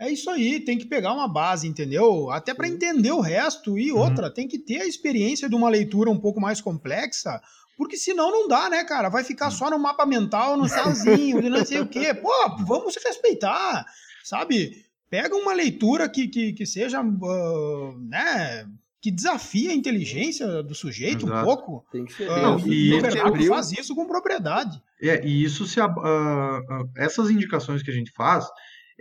É 0.02 0.10
isso 0.10 0.32
aí, 0.32 0.60
tem 0.60 0.80
que 0.80 0.88
pegar 0.88 1.14
uma 1.14 1.28
base, 1.28 1.68
entendeu? 1.68 2.32
Até 2.32 2.56
para 2.56 2.68
entender 2.68 3.12
o 3.12 3.20
resto. 3.20 3.78
E 3.78 3.92
uhum. 3.92 4.00
outra, 4.00 4.28
uhum. 4.30 4.34
tem 4.34 4.48
que 4.48 4.58
ter 4.58 4.82
a 4.82 4.88
experiência 4.88 5.48
de 5.48 5.54
uma 5.54 5.70
leitura 5.70 6.10
um 6.10 6.18
pouco 6.18 6.42
mais 6.42 6.60
complexa, 6.60 7.40
porque 7.78 7.96
senão 7.96 8.32
não 8.32 8.48
dá, 8.48 8.68
né, 8.68 8.84
cara? 8.84 9.10
Vai 9.10 9.24
ficar 9.24 9.52
só 9.52 9.70
no 9.70 9.78
mapa 9.78 10.04
mental, 10.04 10.58
no 10.58 10.68
sozinho, 10.68 11.40
de 11.40 11.50
não 11.50 11.64
sei 11.64 11.82
o 11.82 11.88
quê. 11.88 12.16
Pô, 12.16 12.32
vamos 12.66 12.96
se 12.96 13.00
respeitar, 13.08 13.86
sabe? 14.24 14.84
Pega 15.08 15.36
uma 15.36 15.54
leitura 15.54 16.10
que, 16.10 16.28
que, 16.28 16.54
que 16.54 16.66
seja, 16.66 17.00
uh, 17.00 17.98
né, 18.10 18.68
que 19.00 19.12
desafie 19.12 19.70
a 19.70 19.76
inteligência 19.76 20.64
do 20.64 20.74
sujeito 20.74 21.28
Exato. 21.28 21.42
um 21.42 21.44
pouco. 21.44 21.86
Tem 21.92 22.06
que 22.06 22.14
ser. 22.14 22.28
Uh, 22.28 22.42
não, 22.42 22.60
e 22.68 22.96
o 22.96 23.02
Bernardo 23.04 23.46
faz 23.46 23.72
isso 23.72 23.94
com 23.94 24.08
propriedade. 24.08 24.82
É, 25.00 25.24
e 25.24 25.44
isso 25.44 25.68
se 25.68 25.80
uh, 25.80 26.90
essas 26.98 27.30
indicações 27.30 27.84
que 27.84 27.92
a 27.92 27.94
gente 27.94 28.12
faz, 28.12 28.48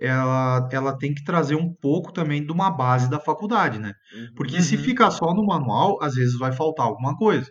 ela, 0.00 0.66
ela 0.73 0.97
tem 0.97 1.14
que 1.14 1.23
trazer 1.23 1.54
um 1.54 1.73
pouco 1.73 2.11
também 2.11 2.45
de 2.45 2.50
uma 2.50 2.71
base 2.71 3.09
da 3.11 3.21
faculdade, 3.21 3.78
né? 3.78 3.92
Porque 4.35 4.57
uhum. 4.57 4.62
se 4.62 4.78
ficar 4.78 5.11
só 5.11 5.35
no 5.35 5.45
manual, 5.45 6.02
às 6.02 6.14
vezes 6.14 6.38
vai 6.38 6.52
faltar 6.52 6.87
alguma 6.87 7.14
coisa. 7.16 7.50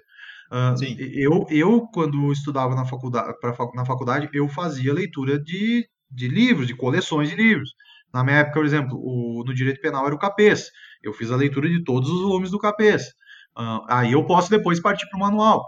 Uh, 0.52 0.74
eu, 1.14 1.46
eu, 1.52 1.82
quando 1.94 2.32
estudava 2.32 2.74
na 2.74 2.84
faculdade, 2.86 3.38
pra, 3.40 3.56
na 3.76 3.86
faculdade, 3.86 4.28
eu 4.34 4.48
fazia 4.48 4.92
leitura 4.92 5.40
de, 5.40 5.88
de 6.10 6.28
livros, 6.28 6.66
de 6.66 6.76
coleções 6.76 7.30
de 7.30 7.36
livros. 7.36 7.70
Na 8.12 8.24
minha 8.24 8.38
época, 8.38 8.56
por 8.56 8.66
exemplo, 8.66 8.98
o, 8.98 9.44
no 9.46 9.54
direito 9.54 9.80
penal 9.80 10.08
era 10.08 10.16
o 10.16 10.20
CAPES. 10.20 10.72
Eu 11.04 11.14
fiz 11.14 11.30
a 11.30 11.36
leitura 11.36 11.70
de 11.70 11.84
todos 11.84 12.10
os 12.10 12.22
volumes 12.24 12.50
do 12.50 12.58
CAPES. 12.58 13.10
Uh, 13.56 13.86
aí 13.88 14.14
eu 14.14 14.26
posso 14.26 14.50
depois 14.50 14.82
partir 14.82 15.08
para 15.08 15.18
o 15.18 15.20
manual. 15.20 15.64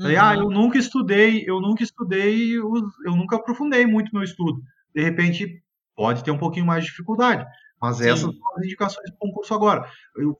Uhum. 0.00 0.06
Ah, 0.18 0.34
eu 0.34 0.48
nunca 0.48 0.78
estudei, 0.78 1.44
eu 1.46 1.60
nunca 1.60 1.82
estudei, 1.82 2.56
eu, 2.56 2.72
eu 3.04 3.14
nunca 3.14 3.36
aprofundei 3.36 3.84
muito 3.84 4.10
meu 4.14 4.22
estudo. 4.22 4.62
De 4.94 5.02
repente, 5.02 5.62
pode 5.96 6.22
ter 6.22 6.30
um 6.30 6.38
pouquinho 6.38 6.66
mais 6.66 6.84
de 6.84 6.90
dificuldade. 6.90 7.44
Mas 7.80 7.98
Sim. 7.98 8.08
essas 8.08 8.20
são 8.20 8.56
as 8.56 8.64
indicações 8.64 9.10
do 9.10 9.16
concurso 9.16 9.54
agora. 9.54 9.88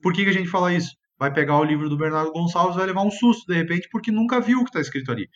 Por 0.03 0.13
que, 0.13 0.25
que 0.25 0.31
a 0.31 0.35
gente 0.35 0.49
fala 0.49 0.73
isso? 0.73 0.95
Vai 1.19 1.33
pegar 1.33 1.59
o 1.59 1.65
livro 1.65 1.89
do 1.89 1.97
Bernardo 1.97 2.33
Gonçalves 2.33 2.77
vai 2.77 2.87
levar 2.87 3.03
um 3.03 3.11
susto, 3.11 3.47
de 3.47 3.55
repente, 3.55 3.89
porque 3.91 4.11
nunca 4.11 4.41
viu 4.41 4.61
o 4.61 4.65
que 4.65 4.71
está 4.71 4.81
escrito 4.81 5.11
ali. 5.11 5.29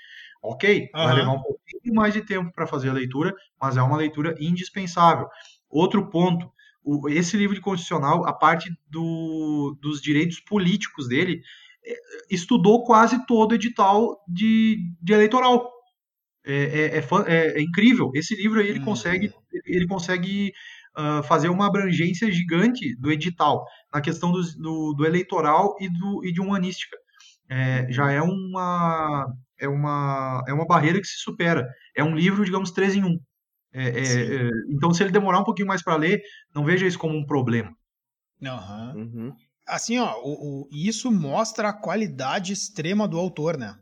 Ok, 0.43 0.91
uhum. 0.95 1.05
vai 1.05 1.15
levar 1.15 1.33
um 1.33 1.43
pouquinho 1.43 1.95
mais 1.95 2.15
de 2.15 2.23
tempo 2.23 2.53
para 2.53 2.67
fazer 2.67 2.91
a 2.91 2.95
leitura, 2.95 3.35
mas 3.61 3.77
é 3.77 3.83
uma 3.83 3.97
leitura 3.97 4.35
indispensável. 4.39 5.27
Outro 5.69 6.09
ponto, 6.11 6.51
o, 6.83 7.09
esse 7.09 7.37
livro 7.37 7.55
de 7.55 7.61
constitucional, 7.61 8.27
a 8.27 8.33
parte 8.33 8.71
do, 8.89 9.77
dos 9.81 10.01
direitos 10.01 10.41
políticos 10.41 11.09
dele, 11.09 11.43
é, 11.85 11.95
estudou 12.31 12.85
quase 12.85 13.25
todo 13.27 13.53
o 13.53 13.55
edital 13.55 14.23
de, 14.27 14.79
de 15.01 15.13
eleitoral. 15.13 15.71
É, 16.45 16.55
é, 16.55 16.99
é, 16.99 17.05
é, 17.27 17.59
é 17.59 17.63
incrível. 17.63 18.11
Esse 18.15 18.35
livro 18.35 18.61
aí 18.61 18.69
ele 18.69 18.81
hum. 18.81 18.85
consegue, 18.85 19.33
ele 19.67 19.87
consegue 19.87 20.53
uh, 20.97 21.23
fazer 21.23 21.49
uma 21.49 21.67
abrangência 21.67 22.31
gigante 22.31 22.95
do 22.97 23.11
edital 23.11 23.65
na 23.93 24.01
questão 24.01 24.33
do, 24.33 24.43
do, 24.57 24.95
do 24.95 25.07
eleitoral 25.07 25.77
e, 25.81 25.89
do, 25.89 26.25
e 26.25 26.33
de 26.33 26.41
humanística. 26.41 26.97
É, 27.49 27.91
já 27.91 28.13
é 28.13 28.23
uma, 28.23 29.27
é, 29.59 29.69
uma, 29.69 30.43
é 30.47 30.53
uma 30.53 30.67
barreira 30.67 31.01
que 31.01 31.07
se 31.07 31.19
supera. 31.19 31.69
É 31.97 32.05
um 32.05 32.15
livro, 32.15 32.45
digamos, 32.45 32.71
três 32.71 32.95
em 32.95 33.05
um. 33.05 33.19
É, 33.73 33.89
é, 33.89 34.47
é, 34.47 34.51
então, 34.69 34.93
se 34.93 35.03
ele 35.03 35.13
demorar 35.13 35.41
um 35.41 35.45
pouquinho 35.45 35.69
mais 35.69 35.83
para 35.83 35.97
ler, 35.97 36.21
não 36.55 36.65
veja 36.65 36.87
isso 36.87 36.99
como 36.99 37.17
um 37.17 37.27
problema. 37.27 37.73
Uhum. 38.95 38.95
Uhum. 38.95 39.37
Assim, 39.67 39.99
ó, 39.99 40.15
o, 40.23 40.63
o, 40.63 40.69
isso 40.73 41.11
mostra 41.11 41.69
a 41.69 41.73
qualidade 41.73 42.53
extrema 42.53 43.07
do 43.07 43.19
autor, 43.19 43.57
né? 43.57 43.77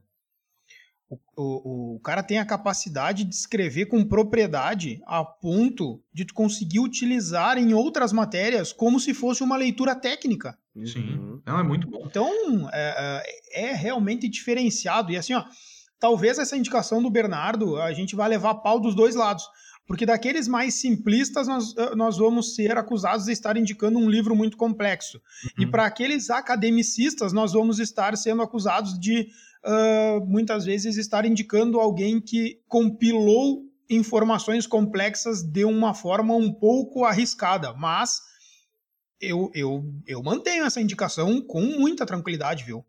O, 1.10 1.18
o, 1.36 1.94
o, 1.96 2.00
cara 2.00 2.22
tem 2.22 2.38
a 2.38 2.44
capacidade 2.44 3.24
de 3.24 3.34
escrever 3.34 3.86
com 3.86 4.04
propriedade 4.04 5.00
a 5.06 5.24
ponto 5.24 6.02
de 6.12 6.26
tu 6.26 6.34
conseguir 6.34 6.80
utilizar 6.80 7.56
em 7.56 7.72
outras 7.72 8.12
matérias 8.12 8.74
como 8.74 9.00
se 9.00 9.14
fosse 9.14 9.42
uma 9.42 9.56
leitura 9.56 9.94
técnica. 9.94 10.58
Sim, 10.84 11.14
uhum. 11.14 11.42
não, 11.46 11.58
é 11.58 11.62
muito 11.62 11.88
bom. 11.88 12.04
Então, 12.04 12.30
é, 12.72 13.24
é, 13.54 13.70
é 13.70 13.72
realmente 13.72 14.28
diferenciado. 14.28 15.10
E 15.10 15.16
assim, 15.16 15.32
ó, 15.32 15.44
talvez 15.98 16.38
essa 16.38 16.56
indicação 16.56 17.02
do 17.02 17.10
Bernardo 17.10 17.80
a 17.80 17.92
gente 17.92 18.14
vai 18.14 18.28
levar 18.28 18.56
pau 18.56 18.78
dos 18.78 18.94
dois 18.94 19.14
lados. 19.14 19.44
Porque 19.88 20.04
daqueles 20.04 20.46
mais 20.46 20.74
simplistas, 20.74 21.48
nós, 21.48 21.74
eh, 21.74 21.94
nós 21.96 22.18
vamos 22.18 22.54
ser 22.54 22.76
acusados 22.76 23.24
de 23.24 23.32
estar 23.32 23.56
indicando 23.56 23.98
um 23.98 24.10
livro 24.10 24.36
muito 24.36 24.54
complexo. 24.54 25.16
Uhum. 25.16 25.64
E 25.64 25.66
para 25.66 25.86
aqueles 25.86 26.28
academicistas, 26.28 27.32
nós 27.32 27.54
vamos 27.54 27.78
estar 27.78 28.14
sendo 28.14 28.42
acusados 28.42 29.00
de, 29.00 29.28
uh, 29.64 30.24
muitas 30.26 30.64
vezes, 30.64 30.96
estar 30.96 31.24
indicando 31.24 31.80
alguém 31.80 32.20
que 32.20 32.60
compilou 32.68 33.64
informações 33.90 34.66
complexas 34.66 35.42
de 35.42 35.64
uma 35.64 35.94
forma 35.94 36.34
um 36.34 36.52
pouco 36.52 37.04
arriscada. 37.04 37.72
Mas 37.74 38.20
eu, 39.20 39.50
eu, 39.54 39.84
eu 40.06 40.22
mantenho 40.22 40.64
essa 40.64 40.80
indicação 40.80 41.40
com 41.40 41.62
muita 41.62 42.04
tranquilidade, 42.06 42.64
viu? 42.64 42.84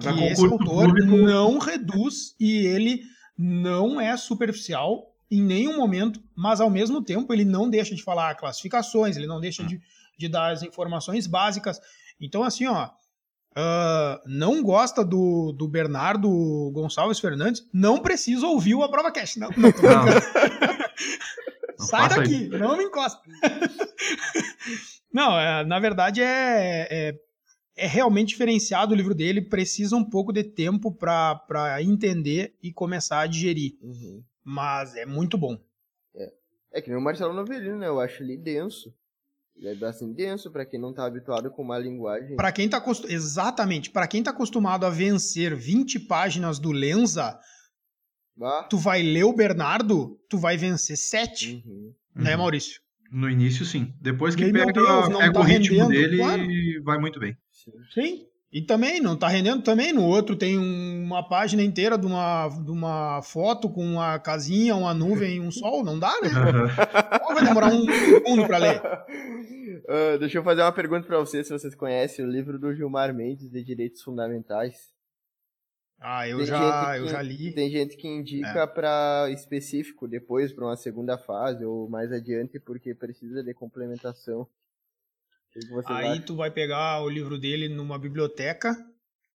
que 0.00 0.24
esse 0.24 0.44
autor 0.44 0.94
não 1.04 1.58
reduz 1.58 2.36
e 2.38 2.66
ele 2.66 3.02
não 3.36 4.00
é 4.00 4.16
superficial 4.16 5.12
em 5.30 5.42
nenhum 5.42 5.76
momento, 5.76 6.22
mas 6.36 6.60
ao 6.60 6.70
mesmo 6.70 7.02
tempo 7.02 7.32
ele 7.32 7.44
não 7.44 7.68
deixa 7.68 7.94
de 7.94 8.02
falar 8.02 8.36
classificações, 8.36 9.16
ele 9.16 9.26
não 9.26 9.40
deixa 9.40 9.64
de, 9.64 9.80
de 10.16 10.28
dar 10.28 10.52
as 10.52 10.62
informações 10.62 11.26
básicas. 11.26 11.80
Então, 12.20 12.44
assim, 12.44 12.66
ó, 12.66 12.90
uh, 13.56 14.20
não 14.26 14.62
gosta 14.62 15.04
do, 15.04 15.52
do 15.52 15.66
Bernardo 15.66 16.28
Gonçalves 16.72 17.18
Fernandes, 17.18 17.66
não 17.72 17.98
precisa 18.00 18.46
ouvir 18.46 18.74
o 18.74 18.82
Aprova 18.82 19.10
Cash. 19.10 19.36
Não, 19.36 19.48
não, 19.56 19.70
não 21.78 21.86
Sai 21.86 22.08
daqui, 22.08 22.44
isso. 22.44 22.58
não 22.58 22.76
me 22.76 22.84
encosta. 22.84 23.20
não, 25.12 25.38
é, 25.38 25.64
na 25.64 25.78
verdade 25.78 26.22
é, 26.22 26.88
é, 26.90 27.20
é, 27.76 27.86
realmente 27.86 28.28
diferenciado 28.28 28.92
o 28.92 28.96
livro 28.96 29.14
dele, 29.14 29.42
precisa 29.42 29.96
um 29.96 30.04
pouco 30.04 30.32
de 30.32 30.44
tempo 30.44 30.92
para 30.92 31.82
entender 31.82 32.56
e 32.62 32.72
começar 32.72 33.20
a 33.20 33.26
digerir. 33.26 33.76
Uhum. 33.82 34.22
Mas 34.42 34.94
é 34.96 35.04
muito 35.04 35.36
bom. 35.36 35.58
É, 36.14 36.32
é 36.74 36.80
que 36.80 36.88
nem 36.88 36.98
o 36.98 37.02
Marcelo 37.02 37.34
Novelino, 37.34 37.78
né? 37.78 37.88
Eu 37.88 38.00
acho 38.00 38.22
ele 38.22 38.36
denso. 38.36 38.94
Ele 39.58 39.68
é 39.68 39.74
bastante 39.74 40.14
denso 40.14 40.50
para 40.50 40.66
quem 40.66 40.78
não 40.78 40.92
tá 40.92 41.06
habituado 41.06 41.50
com 41.50 41.62
uma 41.62 41.78
linguagem. 41.78 42.36
Para 42.36 42.52
quem 42.52 42.68
tá 42.68 42.82
exatamente, 43.08 43.90
para 43.90 44.06
quem 44.06 44.22
tá 44.22 44.30
acostumado 44.30 44.84
a 44.84 44.90
vencer 44.90 45.56
20 45.56 46.00
páginas 46.00 46.58
do 46.58 46.72
Lenza, 46.72 47.38
ah. 48.42 48.66
tu 48.68 48.76
vai 48.76 49.02
ler 49.02 49.24
o 49.24 49.32
Bernardo, 49.32 50.20
tu 50.28 50.36
vai 50.36 50.56
vencer 50.56 50.96
7. 50.96 51.62
Uhum. 51.64 51.94
Né. 52.14 52.36
Maurício? 52.36 52.80
No 53.10 53.30
início, 53.30 53.64
sim. 53.64 53.94
Depois 54.00 54.34
que 54.34 54.50
pega, 54.52 54.72
Deus, 54.72 55.08
pega 55.08 55.32
tá 55.32 55.40
o 55.40 55.42
ritmo 55.42 55.76
rendendo, 55.76 55.88
dele, 55.88 56.16
claro. 56.18 56.42
vai 56.84 56.98
muito 56.98 57.18
bem. 57.18 57.36
Sim. 57.50 57.72
sim. 57.94 58.26
E 58.56 58.62
também, 58.62 59.02
não 59.02 59.18
tá 59.18 59.28
rendendo 59.28 59.62
também. 59.62 59.92
No 59.92 60.02
outro 60.02 60.34
tem 60.34 60.56
uma 60.56 61.22
página 61.22 61.62
inteira 61.62 61.98
de 61.98 62.06
uma, 62.06 62.48
de 62.48 62.70
uma 62.70 63.20
foto 63.20 63.68
com 63.68 63.84
uma 63.84 64.18
casinha, 64.18 64.74
uma 64.74 64.94
nuvem 64.94 65.36
e 65.36 65.40
um 65.40 65.50
sol. 65.50 65.84
Não 65.84 65.98
dá, 65.98 66.14
né? 66.22 66.30
Uhum. 66.56 67.34
vai 67.34 67.44
demorar 67.44 67.66
um 67.66 67.84
segundo 67.84 68.46
para 68.46 68.56
ler. 68.56 68.80
Uh, 68.80 70.16
deixa 70.18 70.38
eu 70.38 70.42
fazer 70.42 70.62
uma 70.62 70.72
pergunta 70.72 71.06
para 71.06 71.18
vocês, 71.18 71.46
se 71.46 71.52
vocês 71.52 71.74
conhecem 71.74 72.24
o 72.24 72.30
livro 72.30 72.58
do 72.58 72.74
Gilmar 72.74 73.12
Mendes 73.12 73.50
de 73.50 73.62
Direitos 73.62 74.00
Fundamentais. 74.00 74.90
Ah, 76.00 76.26
eu 76.26 76.42
já, 76.46 76.94
que, 76.94 77.00
eu 77.00 77.08
já 77.08 77.20
li. 77.20 77.52
Tem 77.52 77.68
gente 77.68 77.94
que 77.98 78.08
indica 78.08 78.60
é. 78.62 78.66
para 78.66 79.28
específico 79.32 80.08
depois 80.08 80.50
para 80.50 80.64
uma 80.64 80.76
segunda 80.76 81.18
fase 81.18 81.62
ou 81.62 81.90
mais 81.90 82.10
adiante 82.10 82.58
porque 82.58 82.94
precisa 82.94 83.42
de 83.42 83.52
complementação. 83.52 84.48
Aí 85.86 86.08
vai... 86.08 86.20
tu 86.20 86.36
vai 86.36 86.50
pegar 86.50 87.02
o 87.02 87.08
livro 87.08 87.38
dele 87.38 87.68
numa 87.68 87.98
biblioteca, 87.98 88.76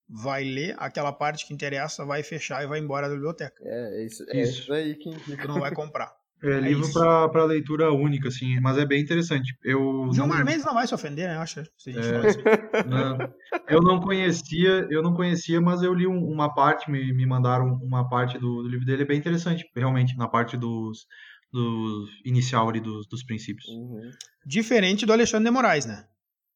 vai 0.08 0.44
ler 0.44 0.76
aquela 0.78 1.12
parte 1.12 1.48
que 1.48 1.54
interessa, 1.54 2.06
vai 2.06 2.22
fechar 2.24 2.64
e 2.64 2.68
vai 2.68 2.80
embora 2.80 3.08
da 3.08 3.16
biblioteca. 3.16 3.56
É, 3.64 4.02
é 4.02 4.06
isso, 4.06 4.26
é 4.30 4.42
isso. 4.42 4.62
isso 4.62 4.74
aí 4.74 4.96
que 4.96 5.10
Tu 5.12 5.48
não 5.48 5.60
vai 5.60 5.74
comprar. 5.74 6.12
É, 6.44 6.54
é 6.54 6.60
livro 6.60 6.92
para 6.92 7.46
leitura 7.46 7.92
única, 7.92 8.28
assim, 8.28 8.60
mas 8.60 8.76
é 8.76 8.84
bem 8.84 9.00
interessante. 9.00 9.56
Eu 9.64 10.10
Gilmar 10.12 10.40
não... 10.40 10.46
Mendes 10.46 10.66
não 10.66 10.74
vai 10.74 10.88
se 10.88 10.96
ofender, 10.96 11.28
né? 11.28 11.38
Acho, 11.38 11.64
se 11.78 11.92
a 11.92 11.94
gente 11.94 12.08
é, 12.08 12.18
assim. 12.18 12.90
não, 12.90 13.34
eu 13.70 13.80
não 13.80 14.00
conhecia, 14.00 14.88
eu 14.90 15.04
não 15.04 15.14
conhecia, 15.14 15.62
mas 15.62 15.84
eu 15.84 15.94
li 15.94 16.08
um, 16.08 16.18
uma 16.18 16.52
parte, 16.52 16.90
me, 16.90 17.14
me 17.14 17.28
mandaram 17.28 17.80
uma 17.84 18.10
parte 18.10 18.40
do, 18.40 18.64
do, 18.64 18.68
livro 18.68 18.88
dele, 18.88 19.04
é 19.04 19.06
bem 19.06 19.20
interessante, 19.20 19.70
realmente, 19.76 20.18
na 20.18 20.28
parte 20.28 20.58
dos, 20.58 21.06
do 21.54 22.08
inicial 22.26 22.68
ali 22.68 22.80
dos, 22.80 23.08
dos 23.08 23.24
princípios. 23.24 23.68
Uhum. 23.68 24.10
Diferente 24.44 25.06
do 25.06 25.14
Alexandre 25.14 25.46
de 25.46 25.52
Moraes, 25.52 25.86
né? 25.86 26.08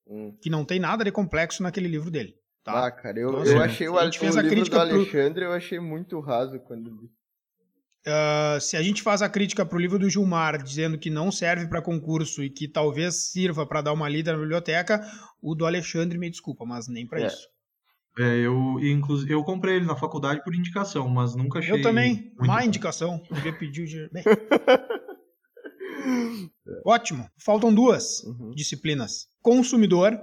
Hum. 0.08 0.36
Que 0.42 0.50
não 0.50 0.64
tem 0.64 0.80
nada 0.80 1.04
de 1.04 1.12
complexo 1.12 1.64
naquele 1.64 1.88
livro 1.88 2.12
dele. 2.12 2.36
Tá? 2.64 2.88
Ah, 2.88 2.92
cara, 2.92 3.20
eu, 3.20 3.30
então, 3.30 3.42
assim, 3.42 3.52
eu 3.52 3.62
achei 3.62 3.88
o, 3.88 3.94
o 3.94 4.42
livro 4.42 4.70
do 4.70 4.80
Alexandre, 4.80 5.42
pro... 5.42 5.44
eu 5.44 5.54
achei 5.54 5.80
muito 5.80 6.20
raso 6.20 6.60
quando 6.60 6.90
li. 6.90 7.10
Uh, 8.08 8.62
se 8.62 8.78
a 8.78 8.84
gente 8.84 9.02
faz 9.02 9.24
a 9.24 9.30
crítica 9.30 9.66
para 9.66 9.76
o 9.76 9.82
livro 9.82 9.98
do 9.98 10.10
Gilmar, 10.10 10.62
dizendo 10.62 10.98
que 10.98 11.10
não 11.10 11.32
serve 11.32 11.68
para 11.68 11.82
concurso 11.82 12.44
e 12.44 12.50
que 12.52 12.68
talvez 12.68 13.32
sirva 13.32 13.66
para 13.66 13.82
dar 13.82 13.94
uma 13.94 14.08
lida 14.08 14.32
na 14.32 14.38
biblioteca, 14.38 15.02
o 15.42 15.56
do 15.56 15.66
Alexandre 15.66 16.18
me 16.18 16.30
desculpa, 16.30 16.66
mas 16.66 16.88
nem 16.88 17.08
para 17.08 17.22
é. 17.22 17.28
isso. 17.28 17.48
É, 18.18 18.40
eu, 18.40 18.80
inclusive, 18.82 19.32
eu 19.32 19.44
comprei 19.44 19.76
ele 19.76 19.86
na 19.86 19.96
faculdade 19.96 20.42
por 20.44 20.56
indicação, 20.56 21.08
mas 21.10 21.36
nunca 21.36 21.60
achei. 21.60 21.74
Eu 21.74 21.82
também, 21.82 22.32
má 22.38 22.64
indicação. 22.64 23.20
Podia 23.20 23.52
pedir 23.52 23.82
o 23.84 23.86
dinheiro. 23.86 24.10
Bem. 24.14 24.24
Ótimo. 26.86 27.28
Faltam 27.36 27.74
duas 27.74 28.24
uhum. 28.24 28.52
disciplinas. 28.52 29.28
Consumidor, 29.42 30.16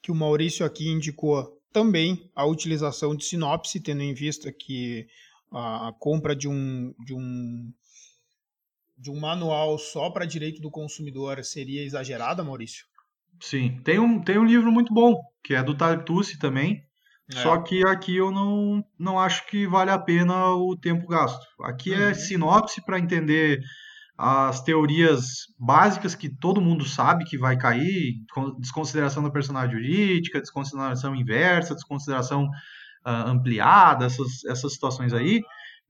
que 0.00 0.12
o 0.12 0.14
Maurício 0.14 0.64
aqui 0.64 0.88
indicou 0.88 1.60
também 1.72 2.30
a 2.36 2.46
utilização 2.46 3.16
de 3.16 3.24
sinopse, 3.24 3.80
tendo 3.80 4.02
em 4.02 4.14
vista 4.14 4.52
que 4.52 5.08
a, 5.50 5.88
a 5.88 5.92
compra 5.92 6.36
de 6.36 6.46
um, 6.48 6.94
de 7.04 7.12
um 7.12 7.72
de 8.96 9.10
um 9.10 9.18
manual 9.18 9.76
só 9.78 10.10
para 10.10 10.24
direito 10.24 10.60
do 10.60 10.70
consumidor 10.70 11.42
seria 11.42 11.82
exagerada, 11.82 12.44
Maurício? 12.44 12.86
Sim, 13.40 13.80
tem 13.82 13.98
um, 13.98 14.22
tem 14.22 14.38
um 14.38 14.44
livro 14.44 14.70
muito 14.70 14.94
bom, 14.94 15.20
que 15.42 15.54
é 15.54 15.62
do 15.62 15.76
Tartucci 15.76 16.38
também, 16.38 16.86
é. 17.28 17.42
só 17.42 17.60
que 17.60 17.84
aqui 17.84 18.16
eu 18.16 18.30
não, 18.30 18.84
não 18.96 19.18
acho 19.18 19.44
que 19.48 19.66
vale 19.66 19.90
a 19.90 19.98
pena 19.98 20.54
o 20.54 20.76
tempo 20.76 21.08
gasto. 21.08 21.44
Aqui 21.62 21.92
é 21.92 21.96
uhum. 21.96 22.10
é 22.10 22.14
sinopse 22.14 22.84
para 22.84 23.00
entender 23.00 23.60
as 24.24 24.62
teorias 24.62 25.48
básicas 25.58 26.14
que 26.14 26.28
todo 26.28 26.60
mundo 26.60 26.84
sabe 26.84 27.24
que 27.24 27.36
vai 27.36 27.56
cair, 27.56 28.14
desconsideração 28.60 29.20
da 29.20 29.30
personalidade 29.30 29.76
jurídica, 29.76 30.38
desconsideração 30.40 31.16
inversa, 31.16 31.74
desconsideração 31.74 32.44
uh, 32.44 33.26
ampliada, 33.26 34.06
essas, 34.06 34.44
essas 34.44 34.74
situações 34.74 35.12
aí. 35.12 35.40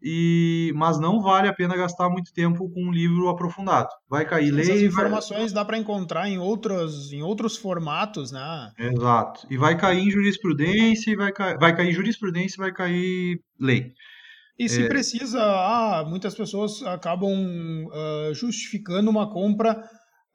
e 0.02 0.72
mas 0.74 0.98
não 0.98 1.20
vale 1.20 1.46
a 1.46 1.52
pena 1.52 1.76
gastar 1.76 2.08
muito 2.08 2.32
tempo 2.32 2.70
com 2.70 2.88
um 2.88 2.90
livro 2.90 3.28
aprofundado. 3.28 3.90
Vai 4.08 4.24
cair 4.24 4.46
Sim, 4.46 4.52
lei. 4.52 4.62
Essas 4.62 4.78
vai- 4.80 4.86
informações 4.86 5.52
dá 5.52 5.62
para 5.62 5.76
encontrar 5.76 6.26
em 6.26 6.38
outros, 6.38 7.12
em 7.12 7.22
outros 7.22 7.58
formatos, 7.58 8.32
né? 8.32 8.72
Exato. 8.78 9.46
E 9.50 9.58
vai 9.58 9.76
cair 9.76 10.00
em 10.00 10.10
jurisprudência, 10.10 11.10
e 11.10 11.16
vai, 11.16 11.32
ca... 11.32 11.58
vai 11.58 11.76
cair 11.76 11.92
jurisprudência 11.92 12.56
e 12.56 12.62
vai 12.62 12.72
cair 12.72 13.40
lei. 13.60 13.92
E 14.58 14.64
É. 14.66 14.68
se 14.68 14.86
precisa, 14.88 15.40
ah, 15.42 16.04
muitas 16.06 16.34
pessoas 16.34 16.82
acabam 16.82 17.88
ah, 17.92 18.30
justificando 18.34 19.10
uma 19.10 19.30
compra 19.32 19.82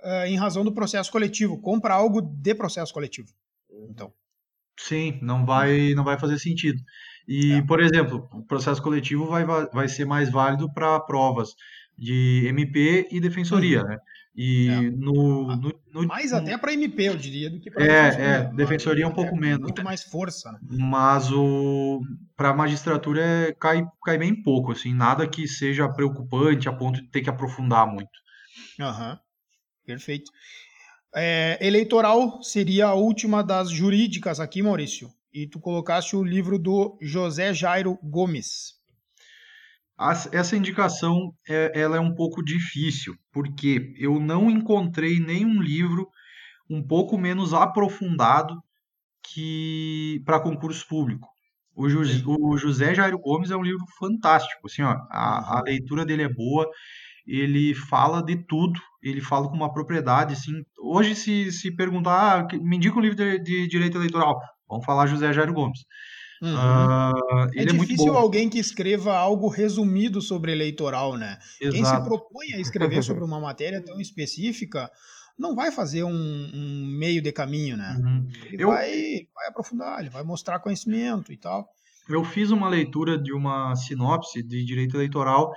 ah, 0.02 0.28
em 0.28 0.36
razão 0.36 0.64
do 0.64 0.74
processo 0.74 1.12
coletivo. 1.12 1.62
Compra 1.62 1.94
algo 1.94 2.22
de 2.22 2.56
processo 2.56 2.94
coletivo. 2.94 3.30
Então, 3.90 4.12
Sim, 4.80 5.18
não 5.24 5.44
vai, 5.46 5.94
não 5.96 6.04
vai 6.04 6.20
fazer 6.20 6.38
sentido. 6.40 6.80
E, 7.28 7.54
É. 7.54 7.62
por 7.64 7.82
exemplo, 7.82 8.30
o 8.32 8.44
processo 8.46 8.82
coletivo 8.82 9.26
vai, 9.26 9.44
va- 9.44 9.66
vai 9.74 9.88
ser 9.88 10.06
mais 10.06 10.32
válido 10.32 10.72
para 10.72 11.00
provas 11.00 11.56
de 11.98 12.46
MP 12.48 13.08
e 13.12 13.20
defensoria, 13.20 13.84
né? 13.84 13.98
E 14.36 14.68
Uhum. 14.70 14.86
É. 14.88 14.92
no, 14.92 15.56
no, 15.58 15.80
no- 15.94 16.08
mais 16.08 16.32
no- 16.32 16.38
até 16.38 16.56
para 16.58 16.72
MP, 16.74 17.04
eu 17.10 17.18
diria, 17.18 17.50
do 17.50 17.60
que 17.60 17.72
para 17.72 17.84
É, 17.84 18.10
defensoria. 18.10 18.36
é, 18.36 18.54
defensoria 18.54 19.04
é 19.04 19.08
um 19.08 19.14
pouco 19.14 19.36
menos, 19.36 19.62
Muito 19.62 19.80
né? 19.80 19.84
mais 19.84 20.04
força, 20.04 20.52
né? 20.52 20.60
mas 20.62 21.32
o 21.32 22.02
para 22.36 22.54
magistratura 22.54 23.22
é, 23.26 23.52
cai, 23.54 23.84
cai 24.06 24.18
bem 24.18 24.40
pouco, 24.44 24.72
assim, 24.72 24.94
nada 24.94 25.28
que 25.28 25.48
seja 25.48 25.90
preocupante 25.90 26.70
a 26.70 26.74
ponto 26.74 27.02
de 27.02 27.10
ter 27.10 27.22
que 27.22 27.30
aprofundar 27.32 27.88
muito. 27.88 28.12
Aham, 28.80 29.20
perfeito. 29.86 30.32
É, 31.16 31.58
eleitoral 31.66 32.44
seria 32.44 32.88
a 32.88 32.94
última 32.94 33.44
das 33.44 33.72
jurídicas 33.72 34.40
aqui, 34.40 34.62
Maurício. 34.62 35.10
E 35.34 35.48
tu 35.48 35.60
colocaste 35.60 36.16
o 36.16 36.24
livro 36.24 36.60
do 36.60 36.98
José 37.02 37.54
Jairo 37.54 37.98
Gomes. 38.04 38.77
Essa 40.32 40.56
indicação 40.56 41.34
é, 41.48 41.72
ela 41.74 41.98
é 41.98 42.00
um 42.00 42.14
pouco 42.14 42.44
difícil, 42.44 43.16
porque 43.32 43.94
eu 43.98 44.20
não 44.20 44.50
encontrei 44.50 45.20
nenhum 45.20 45.62
livro 45.62 46.08
um 46.70 46.86
pouco 46.86 47.18
menos 47.18 47.54
aprofundado 47.54 48.56
que 49.34 50.22
para 50.26 50.40
concurso 50.40 50.88
público. 50.88 51.28
O, 51.76 51.90
Sim. 51.90 52.24
o 52.26 52.58
José 52.58 52.94
Jairo 52.94 53.20
Gomes 53.20 53.52
é 53.52 53.56
um 53.56 53.62
livro 53.62 53.86
fantástico, 54.00 54.66
assim, 54.66 54.82
ó, 54.82 54.98
a, 55.12 55.60
a 55.60 55.62
leitura 55.64 56.04
dele 56.06 56.24
é 56.24 56.30
boa, 56.30 56.68
ele 57.26 57.76
fala 57.76 58.24
de 58.24 58.36
tudo, 58.48 58.80
ele 59.02 59.22
fala 59.22 59.48
com 59.48 59.56
uma 59.56 59.72
propriedade, 59.72 60.34
assim. 60.34 60.64
Hoje, 60.80 61.14
se, 61.16 61.52
se 61.52 61.76
perguntar, 61.76 62.40
ah, 62.40 62.58
me 62.58 62.78
indica 62.78 62.98
um 62.98 63.02
livro 63.02 63.16
de, 63.16 63.38
de 63.40 63.68
direito 63.68 63.98
eleitoral, 63.98 64.40
vamos 64.68 64.86
falar 64.86 65.06
José 65.06 65.32
Jairo 65.34 65.54
Gomes. 65.54 65.86
Uhum. 66.42 66.56
Ah, 66.56 67.48
É 67.56 67.64
é 67.64 67.66
difícil 67.66 68.16
alguém 68.16 68.50
que 68.50 68.60
escreva 68.60 69.16
algo 69.18 69.48
resumido 69.48 70.22
sobre 70.22 70.52
eleitoral, 70.52 71.18
né? 71.18 71.38
Quem 71.70 71.84
se 71.86 71.92
Exato. 71.92 72.04
propõe 72.04 72.54
a 72.54 72.60
escrever 72.60 73.04
sobre 73.04 73.24
uma 73.24 73.40
matéria 73.40 73.84
tão 73.84 74.00
específica 74.00 74.92
não 75.38 75.56
vai 75.56 75.72
fazer 75.72 76.04
um, 76.04 76.12
um 76.12 76.86
meio 76.88 77.22
de 77.22 77.32
caminho, 77.32 77.78
né? 77.78 77.96
Uhum. 77.98 78.28
Ele 78.52 78.64
Eu- 78.64 78.70
vai, 78.70 79.28
vai 79.34 79.48
aprofundar, 79.50 80.00
ele 80.00 80.10
vai 80.10 80.24
mostrar 80.24 80.60
conhecimento 80.60 81.32
e 81.32 81.38
tal. 81.38 81.68
Eu 82.10 82.24
fiz 82.24 82.52
uma 82.52 82.70
leitura 82.70 83.18
de 83.22 83.34
uma 83.34 83.76
sinopse 83.76 84.42
de 84.42 84.64
direito 84.64 84.96
eleitoral 84.96 85.52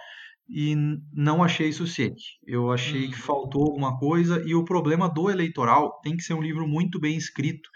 e 0.49 0.75
não 1.13 1.43
achei 1.45 1.73
suficiente. 1.73 2.25
Eu 2.47 2.73
achei 2.73 3.07
Hum. 3.07 3.11
que 3.11 3.19
faltou 3.19 3.63
alguma 3.65 3.97
coisa 3.99 4.43
e 4.47 4.55
o 4.55 4.65
problema 4.65 5.09
do 5.09 5.31
eleitoral 5.31 6.01
tem 6.03 6.17
que 6.17 6.25
ser 6.25 6.35
um 6.35 6.43
livro 6.43 6.67
muito 6.67 6.99
bem 7.01 7.17
escrito, 7.17 7.69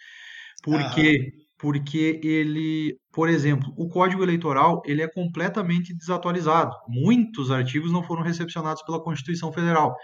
porque 0.62 1.32
porque 1.64 2.20
ele, 2.22 2.98
por 3.10 3.26
exemplo, 3.30 3.72
o 3.74 3.88
Código 3.88 4.22
Eleitoral 4.22 4.82
ele 4.84 5.00
é 5.00 5.08
completamente 5.08 5.96
desatualizado. 5.96 6.76
Muitos 6.86 7.50
artigos 7.50 7.90
não 7.90 8.02
foram 8.02 8.22
recepcionados 8.22 8.82
pela 8.82 9.02
Constituição 9.02 9.50
Federal. 9.50 9.96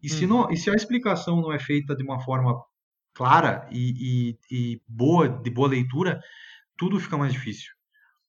E 0.00 0.08
se, 0.08 0.26
Uhum. 0.26 0.30
não, 0.44 0.50
e 0.52 0.56
se 0.56 0.70
a 0.70 0.74
explicação 0.74 1.40
não 1.40 1.52
é 1.52 1.58
feita 1.58 1.96
de 1.96 2.04
uma 2.04 2.20
forma 2.20 2.54
clara 3.12 3.68
e, 3.72 4.36
e, 4.50 4.56
e 4.74 4.82
boa, 4.88 5.28
de 5.28 5.50
boa 5.50 5.66
leitura, 5.68 6.20
tudo 6.76 7.00
fica 7.00 7.18
mais 7.18 7.32
difícil. 7.32 7.72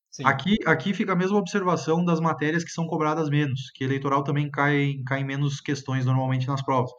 Sim. 0.09 0.23
Aqui, 0.25 0.55
aqui 0.65 0.93
fica 0.95 1.13
a 1.13 1.15
mesma 1.15 1.37
observação 1.37 2.03
das 2.03 2.19
matérias 2.19 2.63
que 2.63 2.71
são 2.71 2.87
cobradas 2.87 3.29
menos, 3.29 3.69
que 3.75 3.83
eleitoral 3.83 4.23
também 4.23 4.49
cai, 4.49 4.95
cai 5.05 5.21
em 5.21 5.25
menos 5.25 5.61
questões 5.61 6.05
normalmente 6.07 6.47
nas 6.47 6.63
provas. 6.63 6.89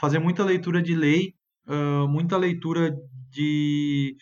Fazer 0.00 0.20
muita 0.20 0.42
leitura 0.42 0.80
de 0.82 0.94
lei, 0.94 1.34
ah, 1.66 2.06
muita 2.08 2.38
leitura 2.38 2.96
de. 3.30 4.16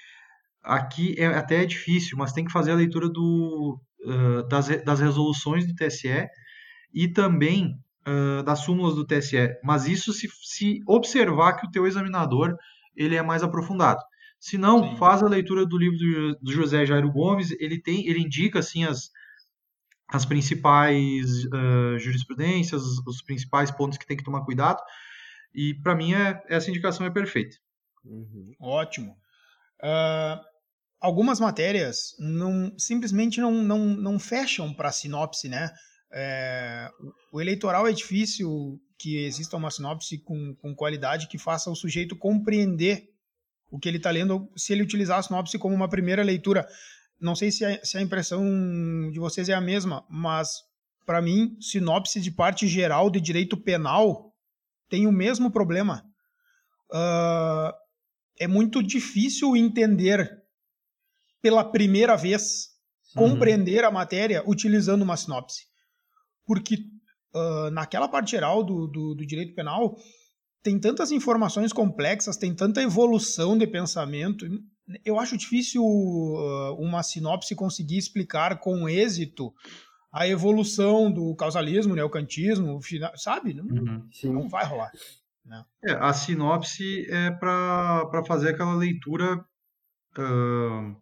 Aqui 0.66 1.14
é 1.16 1.26
até 1.26 1.62
é 1.62 1.64
difícil, 1.64 2.18
mas 2.18 2.32
tem 2.32 2.44
que 2.44 2.52
fazer 2.52 2.72
a 2.72 2.76
leitura 2.76 3.08
do, 3.08 3.80
ah, 4.04 4.42
das, 4.48 4.68
das 4.84 5.00
resoluções 5.00 5.66
do 5.66 5.74
TSE 5.74 6.28
e 6.92 7.08
também 7.08 7.74
ah, 8.04 8.42
das 8.42 8.60
súmulas 8.60 8.94
do 8.94 9.06
TSE. 9.06 9.58
Mas 9.62 9.86
isso 9.86 10.12
se, 10.12 10.28
se 10.42 10.80
observar 10.86 11.54
que 11.54 11.66
o 11.66 11.70
teu 11.70 11.86
examinador 11.86 12.56
ele 12.96 13.16
é 13.16 13.22
mais 13.22 13.42
aprofundado. 13.42 14.00
Se 14.38 14.58
não, 14.58 14.90
Sim. 14.90 14.96
faz 14.96 15.22
a 15.22 15.28
leitura 15.28 15.64
do 15.64 15.78
livro 15.78 15.98
do, 15.98 16.38
do 16.40 16.52
José 16.52 16.84
Jairo 16.84 17.10
Gomes, 17.10 17.50
ele 17.58 17.80
tem, 17.80 18.06
ele 18.06 18.20
indica 18.20 18.58
assim 18.58 18.84
as, 18.84 19.10
as 20.08 20.24
principais 20.24 21.46
ah, 21.52 21.98
jurisprudências, 21.98 22.82
os 23.06 23.22
principais 23.22 23.70
pontos 23.70 23.98
que 23.98 24.06
tem 24.06 24.16
que 24.16 24.24
tomar 24.24 24.44
cuidado. 24.44 24.80
E 25.54 25.74
para 25.74 25.94
mim 25.94 26.12
é, 26.12 26.42
essa 26.48 26.70
indicação 26.70 27.06
é 27.06 27.10
perfeita. 27.10 27.56
Uhum. 28.04 28.52
Ótimo. 28.60 29.16
Ah, 29.82 30.40
algumas 31.00 31.40
matérias 31.40 32.14
não, 32.18 32.72
simplesmente 32.78 33.40
não, 33.40 33.52
não, 33.52 33.78
não 33.78 34.18
fecham 34.18 34.72
para 34.72 34.92
sinopse, 34.92 35.48
né? 35.48 35.70
É, 36.12 36.88
o 37.32 37.40
eleitoral 37.40 37.86
é 37.86 37.92
difícil 37.92 38.80
que 38.98 39.24
exista 39.24 39.56
uma 39.56 39.70
sinopse 39.70 40.18
com, 40.18 40.54
com 40.54 40.74
qualidade 40.74 41.28
que 41.28 41.38
faça 41.38 41.70
o 41.70 41.76
sujeito 41.76 42.16
compreender 42.16 43.10
o 43.70 43.78
que 43.78 43.88
ele 43.88 43.98
está 43.98 44.10
lendo 44.10 44.50
se 44.56 44.72
ele 44.72 44.82
utilizar 44.82 45.18
a 45.18 45.22
sinopse 45.22 45.58
como 45.58 45.74
uma 45.74 45.88
primeira 45.88 46.22
leitura. 46.22 46.66
Não 47.20 47.34
sei 47.34 47.50
se 47.50 47.64
a, 47.64 47.84
se 47.84 47.98
a 47.98 48.02
impressão 48.02 48.42
de 49.10 49.18
vocês 49.18 49.48
é 49.48 49.54
a 49.54 49.60
mesma, 49.60 50.04
mas 50.08 50.62
para 51.04 51.22
mim, 51.22 51.56
sinopse 51.60 52.20
de 52.20 52.32
parte 52.32 52.66
geral 52.66 53.08
de 53.08 53.20
direito 53.20 53.56
penal 53.56 54.32
tem 54.88 55.06
o 55.06 55.12
mesmo 55.12 55.50
problema. 55.50 56.04
Ah, 56.92 57.72
é 58.38 58.46
muito 58.46 58.82
difícil 58.82 59.56
entender 59.56 60.35
pela 61.46 61.62
primeira 61.64 62.16
vez, 62.16 62.70
compreender 63.14 63.84
a 63.84 63.90
matéria 63.90 64.42
utilizando 64.46 65.02
uma 65.02 65.16
sinopse. 65.16 65.62
Porque 66.44 66.76
ah, 67.32 67.70
naquela 67.70 68.08
parte 68.08 68.32
geral 68.32 68.64
do, 68.64 68.88
do, 68.88 69.14
do 69.14 69.24
direito 69.24 69.54
penal 69.54 69.96
tem 70.60 70.76
tantas 70.80 71.12
informações 71.12 71.72
complexas, 71.72 72.36
tem 72.36 72.52
tanta 72.52 72.82
evolução 72.82 73.56
de 73.56 73.64
pensamento. 73.64 74.44
Eu 75.04 75.20
acho 75.20 75.36
difícil 75.36 75.82
ah, 75.84 76.72
uma 76.78 77.00
sinopse 77.04 77.54
conseguir 77.54 77.96
explicar 77.98 78.58
com 78.58 78.88
êxito 78.88 79.54
a 80.12 80.26
evolução 80.26 81.08
do 81.12 81.32
causalismo, 81.36 81.94
neocantismo, 81.94 82.76
o 82.78 82.82
fina- 82.82 83.12
sabe? 83.16 83.54
Não, 83.54 83.64
Uhum. 83.64 84.08
Não 84.32 84.48
vai 84.48 84.64
rolar. 84.66 84.90
É, 85.84 85.92
a 85.92 86.12
sinopse 86.12 87.06
é 87.08 87.30
para 87.30 88.24
fazer 88.26 88.48
aquela 88.50 88.74
leitura 88.74 89.44
ah, 90.18 90.94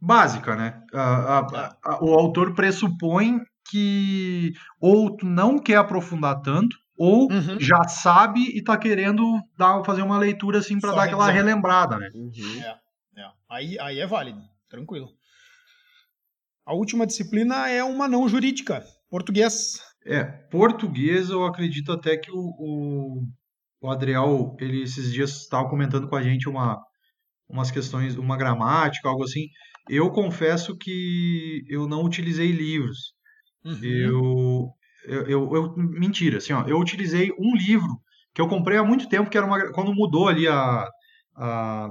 básica, 0.00 0.54
né? 0.56 0.82
A- 0.92 1.38
a- 1.38 1.76
a- 1.84 2.04
o 2.04 2.12
autor 2.14 2.54
pressupõe 2.54 3.40
que 3.68 4.52
ou 4.80 5.16
tu 5.16 5.26
não 5.26 5.58
quer 5.58 5.76
aprofundar 5.76 6.40
tanto, 6.40 6.76
ou 6.96 7.30
Uhum. 7.30 7.58
já 7.58 7.82
sabe 7.88 8.40
e 8.40 8.58
está 8.58 8.76
querendo 8.78 9.22
dar, 9.58 9.82
fazer 9.84 10.02
uma 10.02 10.18
leitura 10.18 10.58
assim 10.60 10.78
para 10.78 10.92
dar 10.92 11.04
aquela 11.04 11.26
revisão. 11.26 11.46
relembrada, 11.46 11.98
né? 11.98 12.08
Uhum. 12.14 12.62
É, 12.62 12.76
aí, 13.48 13.78
aí 13.80 13.98
é 14.00 14.06
válido, 14.06 14.40
tranquilo. 14.68 15.08
A 16.64 16.74
última 16.74 17.06
disciplina 17.06 17.68
é 17.68 17.82
uma 17.84 18.08
não 18.08 18.28
jurídica, 18.28 18.84
português. 19.10 19.80
É, 20.04 20.24
português 20.24 21.30
eu 21.30 21.44
acredito 21.44 21.92
até 21.92 22.16
que 22.16 22.30
o, 22.30 22.38
o, 22.58 23.22
o 23.80 23.90
Adriel, 23.90 24.56
ele 24.60 24.82
esses 24.82 25.12
dias 25.12 25.30
estava 25.42 25.68
comentando 25.68 26.08
com 26.08 26.16
a 26.16 26.22
gente 26.22 26.48
uma, 26.48 26.80
umas 27.48 27.70
questões, 27.70 28.16
uma 28.16 28.36
gramática, 28.36 29.08
algo 29.08 29.24
assim. 29.24 29.46
Eu 29.88 30.10
confesso 30.10 30.76
que 30.76 31.64
eu 31.68 31.86
não 31.88 32.02
utilizei 32.04 32.50
livros. 32.50 33.14
Uhum. 33.64 33.84
Eu, 33.84 34.70
eu, 35.06 35.26
eu, 35.28 35.54
eu- 35.54 35.74
mentira, 35.76 36.38
assim, 36.38 36.52
ó, 36.52 36.64
eu 36.66 36.78
utilizei 36.78 37.30
um 37.38 37.56
livro 37.56 38.00
que 38.34 38.40
eu 38.40 38.48
comprei 38.48 38.78
há 38.78 38.84
muito 38.84 39.08
tempo, 39.08 39.30
que 39.30 39.36
era 39.36 39.46
uma, 39.46 39.72
quando 39.72 39.94
mudou 39.94 40.28
ali 40.28 40.46
a, 40.48 40.86
a 41.36 41.90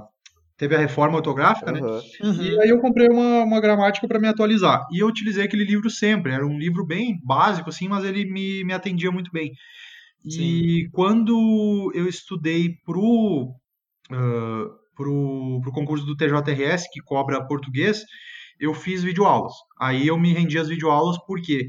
teve 0.56 0.74
a 0.74 0.78
reforma 0.78 1.16
ortográfica, 1.16 1.72
né? 1.72 1.80
Aham. 1.80 2.02
Uhum. 2.22 2.42
E 2.42 2.60
aí 2.62 2.68
eu 2.70 2.80
comprei 2.80 3.08
uma, 3.08 3.44
uma 3.44 3.60
gramática 3.60 4.08
para 4.08 4.18
me 4.18 4.28
atualizar. 4.28 4.86
E 4.92 5.00
eu 5.02 5.06
utilizei 5.06 5.44
aquele 5.44 5.64
livro 5.64 5.90
sempre. 5.90 6.32
Era 6.32 6.46
um 6.46 6.58
livro 6.58 6.84
bem 6.86 7.18
básico, 7.24 7.68
assim, 7.68 7.88
mas 7.88 8.04
ele 8.04 8.24
me, 8.24 8.64
me 8.64 8.72
atendia 8.72 9.10
muito 9.10 9.30
bem. 9.30 9.52
E 10.24 10.88
quando 10.92 11.92
eu 11.94 12.08
estudei 12.08 12.76
pro, 12.84 13.54
ah, 14.10 14.66
pro, 14.96 15.60
pro 15.62 15.72
concurso 15.72 16.04
do 16.04 16.16
TJRS, 16.16 16.88
que 16.92 17.00
cobra 17.00 17.46
português, 17.46 18.02
eu 18.58 18.74
fiz 18.74 19.02
videoaulas. 19.02 19.52
Aí 19.78 20.06
eu 20.08 20.18
me 20.18 20.32
rendi 20.32 20.58
às 20.58 20.68
videoaulas 20.68 21.16
porque 21.26 21.66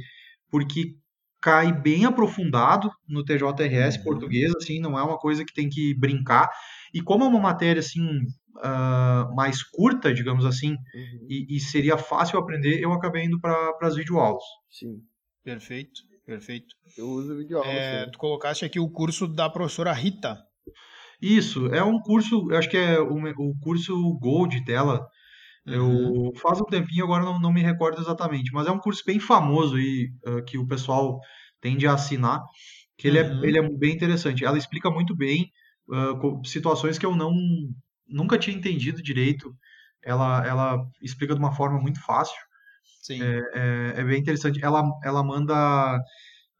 porque 0.50 0.96
cai 1.42 1.72
bem 1.72 2.06
aprofundado 2.06 2.90
no 3.08 3.24
TJRS 3.24 3.98
Uhum. 3.98 4.04
português, 4.04 4.52
assim, 4.56 4.80
não 4.80 4.98
é 4.98 5.04
uma 5.04 5.18
coisa 5.20 5.46
que 5.46 5.54
tem 5.54 5.70
que 5.70 5.94
brincar. 6.00 6.50
E 6.94 7.02
como 7.02 7.24
é 7.26 7.28
uma 7.28 7.40
matéria 7.40 7.82
assim 7.82 8.02
ah, 8.64 9.30
mais 9.36 9.62
curta, 9.62 10.14
digamos 10.14 10.46
assim, 10.46 10.72
Uhum. 10.72 11.28
e, 11.30 11.56
e 11.56 11.60
seria 11.60 11.98
fácil 11.98 12.40
aprender, 12.40 12.82
eu 12.82 12.92
acabei 12.94 13.26
indo 13.26 13.40
para 13.40 13.78
as 13.82 13.96
videoaulas. 13.96 14.44
Sim. 14.70 15.02
Perfeito, 15.44 16.02
perfeito. 16.26 16.76
Eu 16.98 17.08
uso 17.10 17.38
videoaula. 17.38 17.70
É, 17.72 18.06
tu 18.10 18.18
colocaste 18.18 18.66
aqui 18.66 18.80
o 18.80 18.90
curso 18.90 19.28
da 19.28 19.50
professora 19.50 19.94
Rita. 19.94 20.38
Isso, 21.22 21.68
é 21.68 21.84
um 21.84 22.00
curso, 22.00 22.48
eu 22.52 22.58
acho 22.58 22.70
que 22.70 22.78
é 22.78 23.00
o, 23.00 23.16
o 23.16 23.60
curso 23.60 23.94
Gold 24.20 24.64
dela. 24.64 25.08
Uhum. 25.66 26.14
Eu 26.14 26.34
faz 26.42 26.62
um 26.62 26.66
tempinho 26.66 27.06
agora 27.06 27.24
não, 27.26 27.40
não 27.40 27.54
me 27.54 27.62
recordo 27.62 28.02
exatamente, 28.02 28.52
mas 28.54 28.68
é 28.68 28.72
um 28.72 28.80
curso 28.80 29.04
bem 29.06 29.20
famoso 29.20 29.76
aí 29.78 30.12
ah, 30.26 30.42
que 30.44 30.58
o 30.58 30.68
pessoal 30.68 31.20
tende 31.62 31.88
a 31.88 31.94
assinar, 31.94 32.42
que 32.98 33.08
ele 33.08 33.20
Uhum. 33.20 33.44
é, 33.44 33.48
ele 33.48 33.60
é 33.60 33.70
bem 33.78 33.94
interessante. 33.96 34.46
Ela 34.46 34.58
explica 34.58 34.92
muito 34.92 35.16
bem 35.16 35.52
co- 36.22 36.42
situações 36.46 36.98
que 37.00 37.06
eu 37.06 37.16
não 37.16 37.34
nunca 38.08 38.38
tinha 38.38 38.56
entendido 38.58 39.02
direito. 39.04 39.56
Ela, 40.04 40.46
ela 40.48 40.78
explica 41.02 41.34
de 41.34 41.40
uma 41.40 41.54
forma 41.54 41.80
muito 41.82 42.02
fácil. 42.04 42.38
Sim. 43.02 43.40
É, 43.54 43.94
é 44.02 44.04
bem 44.04 44.20
interessante. 44.20 44.64
Ela, 44.64 44.84
ela 45.04 45.24
manda 45.24 45.54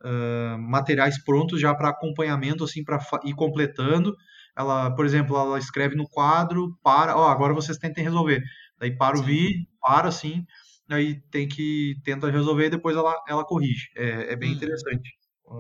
ah, 0.04 0.58
materiais 0.60 1.24
prontos 1.24 1.60
já 1.62 1.74
para 1.76 1.90
acompanhamento, 1.90 2.64
assim, 2.64 2.84
para 2.84 3.00
ir 3.26 3.34
completando. 3.36 4.16
Ela, 4.58 4.92
por 4.96 5.06
exemplo, 5.06 5.38
ela 5.38 5.60
escreve 5.60 5.96
no 5.96 6.08
quadro, 6.10 6.78
para, 6.84 7.16
ó, 7.16 7.30
agora 7.30 7.54
vocês 7.54 7.78
tentem 7.78 8.04
resolver. 8.04 8.42
Daí 8.80 8.96
para 8.98 9.18
o 9.18 9.24
vídeo, 9.24 9.66
para 9.82 10.08
assim, 10.10 10.46
aí 10.90 11.22
tem 11.32 11.48
que 11.48 11.96
tenta 12.04 12.30
resolver 12.32 12.66
e 12.68 12.70
depois 12.72 12.96
ela, 12.98 13.16
ela 13.28 13.46
corrige. 13.46 13.88
É, 13.96 14.34
é 14.34 14.36
bem 14.36 14.52
Uhum. 14.52 14.56
interessante 14.56 15.10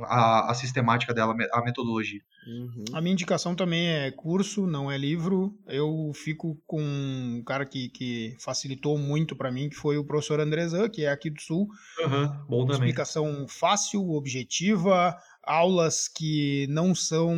a, 0.05 0.51
a 0.51 0.53
sistemática 0.53 1.13
dela, 1.13 1.33
a 1.53 1.61
metodologia. 1.63 2.21
Uhum. 2.45 2.85
A 2.93 3.01
minha 3.01 3.11
indicação 3.13 3.55
também 3.55 3.87
é 3.89 4.11
curso, 4.11 4.65
não 4.65 4.89
é 4.89 4.97
livro. 4.97 5.59
Eu 5.67 6.11
fico 6.13 6.57
com 6.65 6.81
um 6.81 7.43
cara 7.45 7.65
que, 7.65 7.89
que 7.89 8.35
facilitou 8.39 8.97
muito 8.97 9.35
para 9.35 9.51
mim, 9.51 9.69
que 9.69 9.75
foi 9.75 9.97
o 9.97 10.05
professor 10.05 10.39
Andrezan, 10.39 10.89
que 10.89 11.03
é 11.03 11.09
aqui 11.09 11.29
do 11.29 11.41
Sul. 11.41 11.67
Aham, 12.03 12.45
bom 12.49 12.65
também. 12.65 12.89
Explicação 12.89 13.47
fácil, 13.49 14.09
objetiva, 14.11 15.17
aulas 15.43 16.07
que 16.07 16.67
não 16.69 16.95
são 16.95 17.35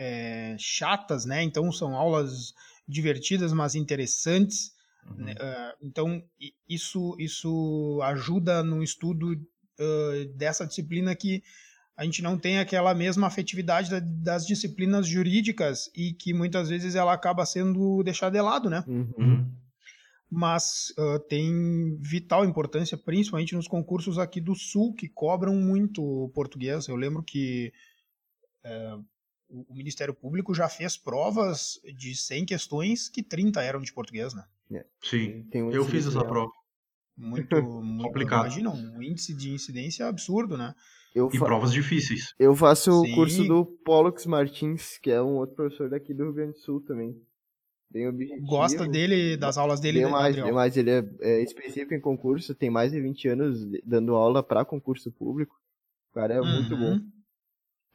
é, 0.00 0.56
chatas, 0.58 1.26
né? 1.26 1.42
Então 1.42 1.70
são 1.70 1.94
aulas 1.94 2.54
divertidas, 2.88 3.52
mas 3.52 3.74
interessantes. 3.74 4.72
Uhum. 5.06 5.26
Ah, 5.38 5.74
então 5.82 6.24
isso 6.66 7.14
isso 7.18 8.00
ajuda 8.02 8.62
no 8.64 8.82
estudo 8.82 9.32
ah, 9.78 9.84
dessa 10.34 10.66
disciplina 10.66 11.14
que 11.14 11.42
a 11.96 12.04
gente 12.04 12.22
não 12.22 12.38
tem 12.38 12.58
aquela 12.58 12.94
mesma 12.94 13.26
afetividade 13.26 13.90
da- 13.90 14.00
das 14.00 14.46
disciplinas 14.46 15.06
jurídicas 15.06 15.90
e 15.94 16.14
que 16.14 16.32
muitas 16.32 16.70
vezes 16.70 16.94
ela 16.94 17.12
acaba 17.12 17.44
sendo 17.44 18.02
deixada 18.02 18.38
de 18.38 18.42
lado, 18.42 18.70
né? 18.70 18.82
Uhum. 18.88 19.46
Mas 20.30 20.94
ah, 20.96 21.18
tem 21.28 21.98
vital 22.00 22.46
importância, 22.46 22.96
principalmente 22.96 23.54
nos 23.54 23.68
concursos 23.68 24.18
aqui 24.18 24.40
do 24.40 24.54
Sul, 24.54 24.94
que 24.94 25.08
cobram 25.10 25.54
muito 25.54 26.02
o 26.02 26.30
português. 26.30 26.88
Eu 26.88 26.96
lembro 26.96 27.22
que 27.22 27.70
eh, 28.64 28.96
o 29.50 29.66
o 29.68 29.74
Ministério 29.74 30.14
Público 30.14 30.54
já 30.54 30.68
fez 30.68 30.96
provas 30.96 31.80
de 31.96 32.14
100 32.14 32.44
questões 32.46 33.08
que 33.08 33.22
30 33.22 33.62
eram 33.62 33.80
de 33.80 33.92
português, 33.92 34.32
né? 34.34 34.44
Sim, 35.02 35.44
Tem 35.50 35.62
um 35.62 35.70
eu 35.72 35.84
fiz 35.84 36.06
essa 36.06 36.24
prova. 36.24 36.50
Muito, 37.16 37.54
muito 37.82 38.06
Complicado. 38.08 38.40
Imagina, 38.42 38.70
um 38.70 39.02
índice 39.02 39.34
de 39.34 39.50
incidência 39.50 40.06
absurdo, 40.06 40.56
né? 40.56 40.74
Eu, 41.14 41.28
E 41.32 41.38
fa- 41.38 41.46
provas 41.46 41.72
difíceis. 41.72 42.32
eu 42.38 42.54
faço 42.54 42.92
Sim. 42.92 43.12
o 43.12 43.14
curso 43.16 43.44
do 43.44 43.64
Pollux 43.66 44.24
Martins, 44.26 44.96
que 44.98 45.10
é 45.10 45.20
um 45.20 45.36
outro 45.36 45.56
professor 45.56 45.90
daqui 45.90 46.14
do 46.14 46.24
Rio 46.24 46.32
Grande 46.32 46.52
do 46.52 46.58
Sul 46.58 46.80
também. 46.80 47.20
Bem 47.90 48.06
objetivo. 48.06 48.46
Gosta 48.46 48.86
dele, 48.86 49.36
das 49.36 49.58
aulas 49.58 49.80
dele, 49.80 49.98
Demais, 49.98 50.36
demais. 50.36 50.76
Ele 50.76 50.90
é, 50.90 51.04
é 51.20 51.42
específico 51.42 51.92
em 51.92 52.00
concurso, 52.00 52.54
tem 52.54 52.70
mais 52.70 52.92
de 52.92 53.00
20 53.00 53.26
anos 53.26 53.66
dando 53.84 54.14
aula 54.14 54.42
pra 54.44 54.64
concurso 54.64 55.10
público. 55.10 55.60
O 56.12 56.14
cara 56.14 56.34
é 56.34 56.40
muito 56.40 56.76
bom. 56.76 57.00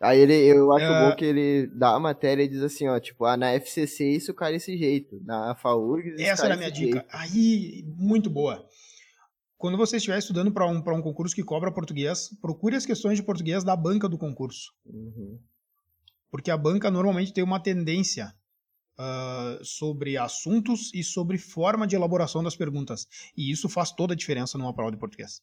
Aí 0.02 0.20
ele, 0.20 0.34
eu 0.34 0.72
acho 0.74 0.86
É. 0.86 1.10
bom 1.10 1.16
que 1.16 1.24
ele 1.26 1.68
dá 1.68 1.96
a 1.96 2.00
matéria 2.00 2.44
e 2.44 2.48
diz 2.50 2.62
assim, 2.62 2.88
ó, 2.88 3.00
tipo, 3.00 3.24
ah, 3.26 3.38
na 3.38 3.54
FCC 3.54 4.10
isso 4.12 4.34
cai 4.34 4.52
desse 4.52 4.78
jeito, 4.78 5.20
na 5.24 5.56
FAURGS 5.56 6.16
isso 6.20 6.30
Essa 6.30 6.46
era 6.46 6.54
a 6.56 6.58
minha 6.58 6.72
dica. 6.72 7.00
jeito. 7.00 7.08
Aí, 7.12 7.84
muito 7.98 8.30
boa. 8.30 8.68
Quando 9.58 9.78
você 9.78 9.96
estiver 9.98 10.18
estudando 10.20 10.52
para 10.52 10.68
um, 10.68 10.82
pra 10.82 10.94
um 10.94 11.02
concurso 11.02 11.34
que 11.34 11.44
cobra 11.44 11.72
português, 11.72 12.30
procure 12.42 12.76
as 12.76 12.86
questões 12.86 13.18
de 13.18 13.24
português 13.24 13.64
da 13.64 13.74
banca 13.76 14.08
do 14.10 14.18
concurso. 14.18 14.74
Uhum. 14.86 15.40
Porque 16.30 16.52
a 16.52 16.58
banca 16.58 16.92
normalmente 16.92 17.34
tem 17.34 17.44
uma 17.44 17.60
tendência 17.62 18.34
ah, 19.00 19.58
sobre 19.64 20.18
assuntos 20.18 20.94
e 20.94 21.04
sobre 21.04 21.38
forma 21.38 21.88
de 21.88 21.96
elaboração 21.96 22.44
das 22.44 22.56
perguntas. 22.56 23.08
E 23.36 23.50
isso 23.50 23.70
faz 23.70 23.92
toda 23.94 24.14
a 24.14 24.18
diferença 24.18 24.58
numa 24.58 24.74
prova 24.74 24.92
de 24.92 24.98
português. 24.98 25.42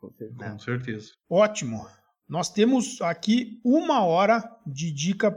Com 0.00 0.12
certeza. 0.12 0.44
É. 0.44 0.50
Com 0.52 0.58
certeza. 0.60 1.10
Ótimo. 1.28 1.86
Nós 2.28 2.50
temos 2.50 3.00
aqui 3.00 3.58
uma 3.64 4.04
hora 4.04 4.44
de 4.66 4.92
dica 4.92 5.34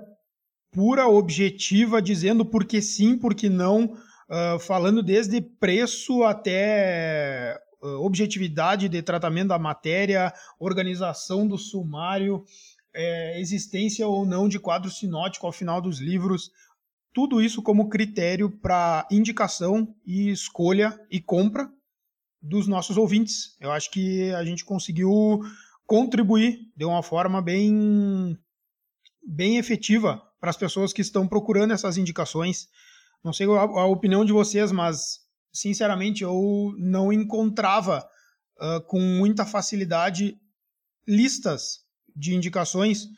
pura, 0.71 1.07
objetiva, 1.07 2.01
dizendo 2.01 2.45
por 2.45 2.65
que 2.65 2.81
sim, 2.81 3.17
por 3.17 3.33
que 3.33 3.49
não, 3.49 3.95
ah, 4.29 4.57
falando 4.59 5.01
desde 5.01 5.41
preço 5.41 6.23
até 6.23 7.57
ah, 7.81 7.87
objetividade 7.99 8.89
de 8.89 9.01
tratamento 9.01 9.49
da 9.49 9.59
matéria, 9.59 10.33
organização 10.59 11.47
do 11.47 11.57
sumário, 11.57 12.43
eh, 12.93 13.39
existência 13.39 14.05
ou 14.05 14.25
não 14.25 14.49
de 14.49 14.59
quadro 14.59 14.89
sinótico 14.91 15.45
ao 15.45 15.53
final 15.53 15.81
dos 15.81 15.99
livros. 15.99 16.51
Tudo 17.13 17.41
isso 17.41 17.61
como 17.61 17.89
critério 17.89 18.49
para 18.49 19.07
indicação 19.11 19.95
e 20.05 20.29
escolha 20.29 20.99
e 21.09 21.21
compra 21.21 21.69
dos 22.41 22.67
nossos 22.67 22.97
ouvintes. 22.97 23.57
Eu 23.59 23.71
acho 23.71 23.91
que 23.91 24.31
a 24.33 24.43
gente 24.43 24.65
conseguiu 24.65 25.41
contribuir 25.91 26.71
de 26.73 26.85
uma 26.85 27.03
forma 27.03 27.41
bem, 27.41 28.39
bem 29.21 29.57
efetiva 29.57 30.21
para 30.39 30.49
as 30.49 30.55
pessoas 30.55 30.93
que 30.93 31.01
estão 31.01 31.27
procurando 31.27 31.73
essas 31.73 31.97
indicações. 31.97 32.69
Não 33.21 33.33
sei 33.33 33.45
a, 33.47 33.59
a 33.59 33.85
opinião 33.87 34.23
de 34.23 34.31
vocês, 34.31 34.71
mas 34.71 35.19
sinceramente 35.51 36.23
eu 36.23 36.73
não 36.77 37.11
encontrava 37.11 38.07
ah, 38.57 38.79
com 38.87 39.01
muita 39.01 39.45
facilidade 39.45 40.37
listas 41.05 41.79
de 42.15 42.35
indicações 42.35 43.09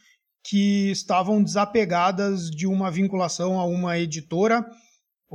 que 0.44 0.90
estavam 0.90 1.44
desapegadas 1.44 2.50
de 2.50 2.66
uma 2.66 2.90
vinculação 2.90 3.60
a 3.60 3.66
uma 3.66 4.00
editora 4.00 4.66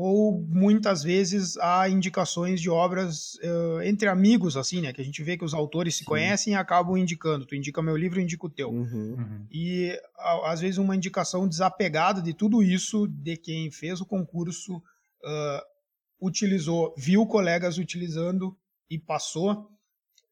ou 0.00 0.40
muitas 0.48 1.02
vezes 1.02 1.56
há 1.56 1.88
indicações 1.88 2.60
de 2.60 2.70
obras 2.70 3.36
eh, 3.42 3.88
entre 3.88 4.08
amigos, 4.08 4.56
assim, 4.56 4.80
né? 4.80 4.92
Que 4.92 5.00
a 5.00 5.04
gente 5.04 5.24
vê 5.24 5.36
que 5.36 5.44
os 5.44 5.52
autores 5.52 5.94
se 5.96 6.00
Sim. 6.00 6.04
conhecem 6.04 6.52
e 6.52 6.56
acabam 6.56 6.96
indicando. 6.96 7.44
Tu 7.44 7.56
indica 7.56 7.82
meu 7.82 7.96
livro, 7.96 8.20
eu 8.20 8.22
indico 8.22 8.46
o 8.46 8.50
teu. 8.50 8.70
Uhum. 8.70 9.16
Uhum. 9.18 9.46
E 9.50 9.98
a- 10.16 10.52
às 10.52 10.60
vezes 10.60 10.78
uma 10.78 10.94
indicação 10.94 11.48
desapegada 11.48 12.22
de 12.22 12.32
tudo 12.32 12.62
isso, 12.62 13.08
de 13.08 13.36
quem 13.36 13.72
fez 13.72 14.00
o 14.00 14.06
concurso, 14.06 14.80
ah, 15.24 15.64
utilizou, 16.22 16.94
viu 16.96 17.26
colegas 17.26 17.76
utilizando 17.76 18.56
e 18.88 19.00
passou, 19.00 19.68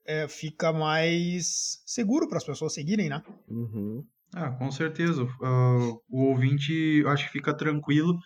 eh, 0.06 0.28
fica 0.28 0.72
mais 0.72 1.82
seguro 1.84 2.28
para 2.28 2.38
as 2.38 2.44
pessoas 2.44 2.72
seguirem, 2.72 3.08
né? 3.08 3.20
Uhum. 3.48 4.04
Ah, 4.32 4.50
com 4.50 4.70
certeza. 4.70 5.26
Ah, 5.42 5.92
o 6.08 6.22
ouvinte, 6.30 7.02
acho 7.08 7.26
que 7.26 7.32
fica 7.32 7.52
tranquilo 7.52 8.16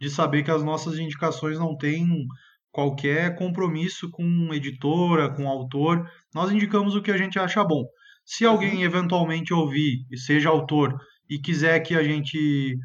de 0.00 0.10
saber 0.10 0.42
que 0.42 0.50
as 0.50 0.62
nossas 0.62 0.98
indicações 0.98 1.58
não 1.58 1.76
têm 1.76 2.26
qualquer 2.70 3.36
compromisso 3.36 4.10
com 4.10 4.52
editora, 4.52 5.28
com 5.34 5.48
autor. 5.48 6.08
Nós 6.34 6.50
indicamos 6.52 6.94
o 6.94 7.02
que 7.02 7.10
a 7.10 7.16
gente 7.16 7.38
acha 7.38 7.64
bom. 7.64 7.84
Se 8.24 8.44
alguém 8.44 8.82
eventualmente 8.82 9.52
ouvir 9.54 10.04
e 10.10 10.16
seja 10.18 10.50
autor 10.50 10.94
e 11.28 11.38
quiser 11.38 11.80
que 11.80 11.94
a 11.94 12.02
gente 12.02 12.76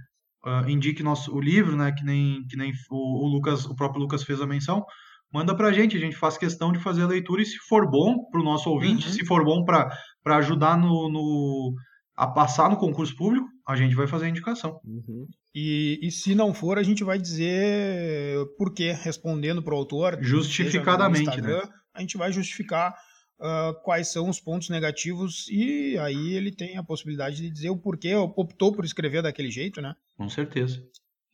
ah, 0.45 0.63
indique 0.67 1.03
nosso, 1.03 1.33
o 1.35 1.41
livro, 1.41 1.75
né, 1.75 1.91
que 1.91 2.03
nem, 2.03 2.45
que 2.47 2.55
nem 2.57 2.71
o, 2.89 3.25
o 3.25 3.27
Lucas, 3.27 3.65
o 3.65 3.75
próprio 3.75 4.01
Lucas 4.01 4.23
fez 4.23 4.41
a 4.41 4.47
menção, 4.47 4.83
manda 5.31 5.55
pra 5.55 5.71
gente, 5.73 5.97
a 5.97 5.99
gente 5.99 6.15
faz 6.15 6.37
questão 6.37 6.71
de 6.71 6.79
fazer 6.79 7.03
a 7.03 7.07
leitura 7.07 7.41
e 7.41 7.45
se 7.45 7.57
for 7.67 7.89
bom 7.89 8.29
para 8.31 8.39
o 8.41 8.43
nosso 8.43 8.69
ouvinte, 8.69 9.07
Uhum. 9.07 9.13
se 9.13 9.25
for 9.25 9.43
bom 9.43 9.63
para 9.65 9.89
ajudar 10.37 10.77
no, 10.77 11.09
no, 11.09 11.73
a 12.15 12.27
passar 12.27 12.69
no 12.69 12.77
concurso 12.77 13.15
público, 13.15 13.47
a 13.65 13.75
gente 13.75 13.95
vai 13.95 14.07
fazer 14.07 14.25
a 14.25 14.29
indicação. 14.29 14.79
Uhum. 14.83 15.27
E, 15.55 15.99
e 16.01 16.11
se 16.11 16.35
não 16.35 16.53
for, 16.53 16.77
a 16.77 16.83
gente 16.83 17.03
vai 17.03 17.17
dizer 17.17 18.37
por 18.57 18.73
quê, 18.73 18.91
respondendo 18.91 19.63
para 19.63 19.73
o 19.73 19.77
autor. 19.77 20.17
Justificadamente, 20.21 21.41
né? 21.41 21.61
A 21.93 22.01
gente 22.01 22.17
vai 22.17 22.31
justificar 22.31 22.93
ah, 23.39 23.73
quais 23.83 24.07
são 24.07 24.29
os 24.29 24.39
pontos 24.39 24.69
negativos 24.69 25.47
e 25.49 25.97
aí 25.97 26.33
ele 26.33 26.49
tem 26.49 26.77
a 26.77 26.83
possibilidade 26.83 27.37
de 27.37 27.49
dizer 27.49 27.69
o 27.69 27.77
porquê 27.77 28.15
optou 28.15 28.71
por 28.71 28.85
escrever 28.85 29.21
daquele 29.21 29.51
jeito, 29.51 29.81
né? 29.81 29.93
Com 30.15 30.29
certeza. 30.29 30.81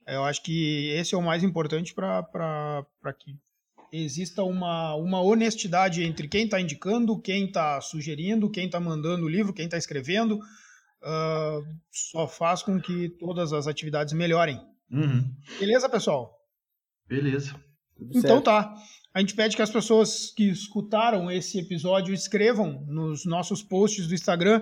Eu 0.08 0.24
acho 0.24 0.42
que 0.42 0.90
esse 0.90 1.14
é 1.14 1.18
o 1.18 1.22
mais 1.22 1.44
importante 1.44 1.94
para 1.94 2.84
que 3.20 3.38
exista 3.92 4.44
uma, 4.44 4.96
uma 4.96 5.22
honestidade 5.22 6.04
entre 6.04 6.28
quem 6.28 6.46
está 6.46 6.60
indicando, 6.60 7.22
quem 7.22 7.46
está 7.46 7.80
sugerindo, 7.80 8.50
quem 8.50 8.66
está 8.66 8.80
mandando 8.80 9.26
o 9.26 9.30
livro, 9.30 9.54
quem 9.54 9.66
está 9.66 9.78
escrevendo, 9.78 10.40
uh, 11.02 11.66
só 11.92 12.28
faz 12.28 12.62
com 12.62 12.80
que 12.80 13.10
todas 13.10 13.54
as 13.54 13.68
atividades 13.68 14.14
melhorem. 14.14 14.60
Uhum. 14.92 15.34
Beleza, 15.60 15.90
pessoal? 15.90 16.36
Beleza. 17.08 17.56
Então 18.14 18.42
tá. 18.42 18.74
A 19.14 19.20
gente 19.20 19.36
pede 19.36 19.56
que 19.56 19.62
as 19.62 19.72
pessoas 19.72 20.32
que 20.32 20.50
escutaram 20.50 21.30
esse 21.32 21.60
episódio 21.60 22.14
escrevam 22.14 22.86
nos 22.88 23.26
nossos 23.26 23.62
posts 23.64 24.08
do 24.08 24.14
Instagram 24.14 24.62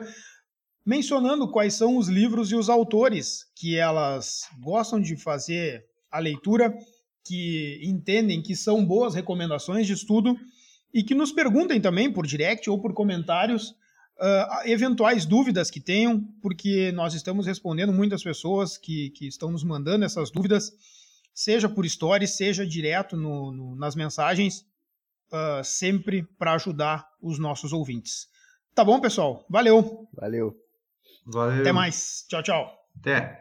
mencionando 0.87 1.51
quais 1.51 1.73
são 1.73 1.97
os 1.97 2.07
livros 2.07 2.49
e 2.49 2.55
os 2.55 2.69
autores 2.69 3.45
que 3.53 3.75
elas 3.75 4.43
gostam 4.61 5.01
de 5.01 5.17
fazer 5.17 5.83
a 6.09 6.17
leitura, 6.17 6.73
que 7.25 7.81
entendem 7.83 8.41
que 8.41 8.55
são 8.55 8.85
boas 8.85 9.13
recomendações 9.13 9.85
de 9.85 9.91
estudo 9.91 10.37
e 10.93 11.03
que 11.03 11.13
nos 11.13 11.33
perguntem 11.33 11.81
também 11.81 12.09
por 12.09 12.25
direct 12.25 12.69
ou 12.69 12.79
por 12.79 12.93
comentários 12.93 13.75
uh, 14.19 14.67
eventuais 14.67 15.25
dúvidas 15.25 15.69
que 15.69 15.79
tenham, 15.79 16.21
porque 16.41 16.91
nós 16.91 17.13
estamos 17.13 17.45
respondendo 17.45 17.93
muitas 17.93 18.23
pessoas 18.23 18.77
que, 18.77 19.11
que 19.11 19.27
estão 19.27 19.51
nos 19.51 19.63
mandando 19.63 20.05
essas 20.05 20.31
dúvidas, 20.31 20.71
seja 21.33 21.69
por 21.69 21.87
stories, 21.87 22.35
seja 22.35 22.65
direto 22.65 23.15
no, 23.15 23.51
no, 23.51 23.75
nas 23.75 23.95
mensagens, 23.95 24.65
uh, 25.31 25.63
sempre 25.63 26.23
para 26.37 26.53
ajudar 26.53 27.07
os 27.21 27.39
nossos 27.39 27.73
ouvintes. 27.73 28.27
Tá 28.73 28.83
bom, 28.83 28.99
pessoal? 28.99 29.45
Valeu! 29.49 30.07
Valeu! 30.13 30.55
Valeu. 31.25 31.61
Até 31.61 31.71
mais. 31.71 32.25
Tchau, 32.29 32.41
tchau. 32.41 32.73
Até. 32.99 33.39